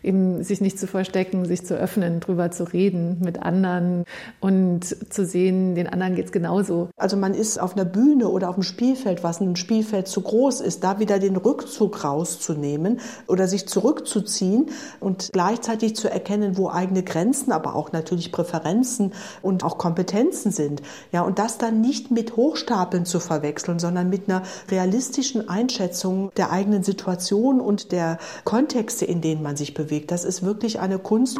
eben 0.02 0.42
sich 0.44 0.60
nicht 0.62 0.78
zu 0.78 0.86
verstecken, 0.86 1.44
sich 1.44 1.66
zu 1.66 1.76
öffnen, 1.76 2.20
drüber 2.20 2.50
zu 2.50 2.64
reden 2.64 3.18
mit 3.20 3.42
anderen 3.42 4.04
und 4.40 5.12
zu 5.12 5.26
sehen, 5.26 5.74
den 5.74 5.86
anderen 5.86 6.14
geht 6.14 6.26
es 6.26 6.32
genauso. 6.32 6.90
Also 6.96 7.16
man 7.16 7.34
ist 7.34 7.60
auf 7.60 7.74
einer 7.74 7.84
Bühne 7.84 8.28
oder 8.28 8.48
auf 8.48 8.56
einem 8.56 8.62
Spielfeld, 8.62 9.24
was 9.24 9.40
ein 9.40 9.56
Spielfeld 9.56 10.08
zu 10.08 10.20
groß 10.20 10.60
ist, 10.60 10.84
da 10.84 10.98
wieder 10.98 11.18
den 11.18 11.36
Rückzug 11.36 12.04
rauszunehmen 12.04 13.00
oder 13.26 13.48
sich 13.48 13.66
zurückzuziehen 13.68 14.70
und 15.00 15.30
gleichzeitig 15.32 15.96
zu 15.96 16.10
erkennen, 16.10 16.56
wo 16.56 16.70
eigene 16.70 17.02
Grenzen, 17.02 17.52
aber 17.52 17.74
auch 17.74 17.92
natürlich 17.92 18.32
Präferenzen 18.32 19.12
und 19.42 19.64
auch 19.64 19.78
Kompetenzen 19.78 20.52
sind. 20.52 20.82
Ja, 21.12 21.22
und 21.22 21.38
das 21.38 21.58
dann 21.58 21.80
nicht 21.80 22.10
mit 22.10 22.36
Hochstapeln 22.36 23.04
zu 23.04 23.20
verwechseln, 23.20 23.78
sondern 23.78 24.08
mit 24.10 24.28
einer 24.28 24.42
realistischen 24.70 25.48
Einschätzung 25.48 26.30
der 26.36 26.50
eigenen 26.50 26.82
Situation 26.82 27.60
und 27.60 27.92
der 27.92 28.18
Kontexte, 28.44 29.04
in 29.04 29.20
denen 29.20 29.42
man 29.42 29.56
sich 29.56 29.74
bewegt. 29.74 30.10
Das 30.10 30.24
ist 30.24 30.42
wirklich 30.42 30.80
eine 30.80 30.98
Kunst. 30.98 31.38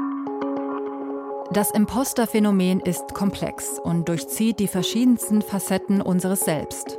Das 1.53 1.73
Imposterphänomen 1.73 2.79
ist 2.79 3.13
komplex 3.13 3.81
und 3.81 4.09
durchzieht 4.09 4.61
die 4.61 4.69
verschiedensten 4.69 5.43
Facetten 5.43 6.01
unseres 6.01 6.43
Selbst. 6.43 6.97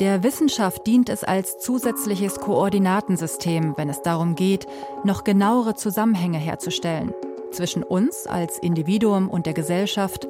Der 0.00 0.22
Wissenschaft 0.22 0.86
dient 0.86 1.10
es 1.10 1.24
als 1.24 1.58
zusätzliches 1.58 2.40
Koordinatensystem, 2.40 3.74
wenn 3.76 3.90
es 3.90 4.00
darum 4.00 4.34
geht, 4.34 4.66
noch 5.04 5.24
genauere 5.24 5.74
Zusammenhänge 5.74 6.38
herzustellen. 6.38 7.12
Zwischen 7.50 7.82
uns 7.82 8.26
als 8.26 8.58
Individuum 8.58 9.28
und 9.28 9.44
der 9.44 9.52
Gesellschaft, 9.52 10.26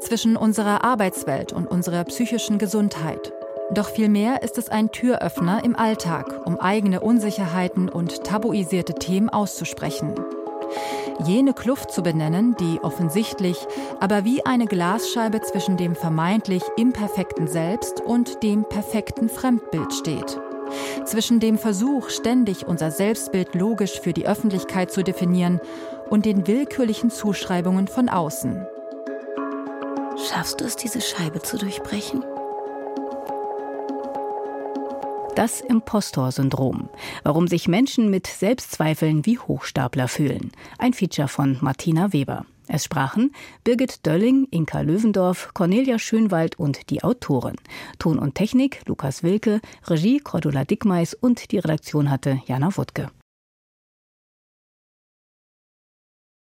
zwischen 0.00 0.36
unserer 0.36 0.82
Arbeitswelt 0.82 1.52
und 1.52 1.68
unserer 1.68 2.02
psychischen 2.02 2.58
Gesundheit. 2.58 3.32
Doch 3.72 3.88
vielmehr 3.88 4.42
ist 4.42 4.58
es 4.58 4.68
ein 4.68 4.90
Türöffner 4.90 5.62
im 5.62 5.76
Alltag, 5.76 6.44
um 6.44 6.58
eigene 6.58 7.00
Unsicherheiten 7.00 7.88
und 7.88 8.24
tabuisierte 8.24 8.94
Themen 8.94 9.28
auszusprechen 9.28 10.12
jene 11.24 11.54
Kluft 11.54 11.90
zu 11.90 12.02
benennen, 12.02 12.56
die 12.58 12.80
offensichtlich, 12.82 13.66
aber 14.00 14.24
wie 14.24 14.44
eine 14.44 14.66
Glasscheibe 14.66 15.40
zwischen 15.42 15.76
dem 15.76 15.94
vermeintlich 15.94 16.62
imperfekten 16.76 17.46
Selbst 17.46 18.00
und 18.00 18.42
dem 18.42 18.64
perfekten 18.64 19.28
Fremdbild 19.28 19.92
steht. 19.92 20.40
Zwischen 21.04 21.40
dem 21.40 21.58
Versuch, 21.58 22.10
ständig 22.10 22.66
unser 22.66 22.90
Selbstbild 22.90 23.54
logisch 23.54 24.00
für 24.00 24.12
die 24.12 24.26
Öffentlichkeit 24.26 24.92
zu 24.92 25.02
definieren 25.02 25.60
und 26.08 26.24
den 26.24 26.46
willkürlichen 26.46 27.10
Zuschreibungen 27.10 27.88
von 27.88 28.08
außen. 28.08 28.66
Schaffst 30.28 30.60
du 30.60 30.64
es, 30.64 30.76
diese 30.76 31.00
Scheibe 31.00 31.40
zu 31.40 31.56
durchbrechen? 31.56 32.24
Das 35.36 35.60
Impostor-Syndrom. 35.60 36.88
Warum 37.22 37.46
sich 37.46 37.68
Menschen 37.68 38.10
mit 38.10 38.26
Selbstzweifeln 38.26 39.24
wie 39.26 39.38
Hochstapler 39.38 40.08
fühlen. 40.08 40.50
Ein 40.78 40.92
Feature 40.92 41.28
von 41.28 41.56
Martina 41.60 42.12
Weber. 42.12 42.44
Es 42.66 42.84
sprachen 42.84 43.32
Birgit 43.64 44.04
Dölling, 44.06 44.46
Inka 44.50 44.80
Löwendorf, 44.80 45.50
Cornelia 45.54 45.98
Schönwald 45.98 46.58
und 46.58 46.90
die 46.90 47.04
Autoren. 47.04 47.56
Ton 47.98 48.18
und 48.18 48.34
Technik 48.34 48.82
Lukas 48.86 49.22
Wilke, 49.22 49.60
Regie 49.86 50.18
Cordula 50.18 50.64
Dickmeis 50.64 51.14
und 51.14 51.52
die 51.52 51.58
Redaktion 51.58 52.10
hatte 52.10 52.40
Jana 52.46 52.76
Wuttke. 52.76 53.10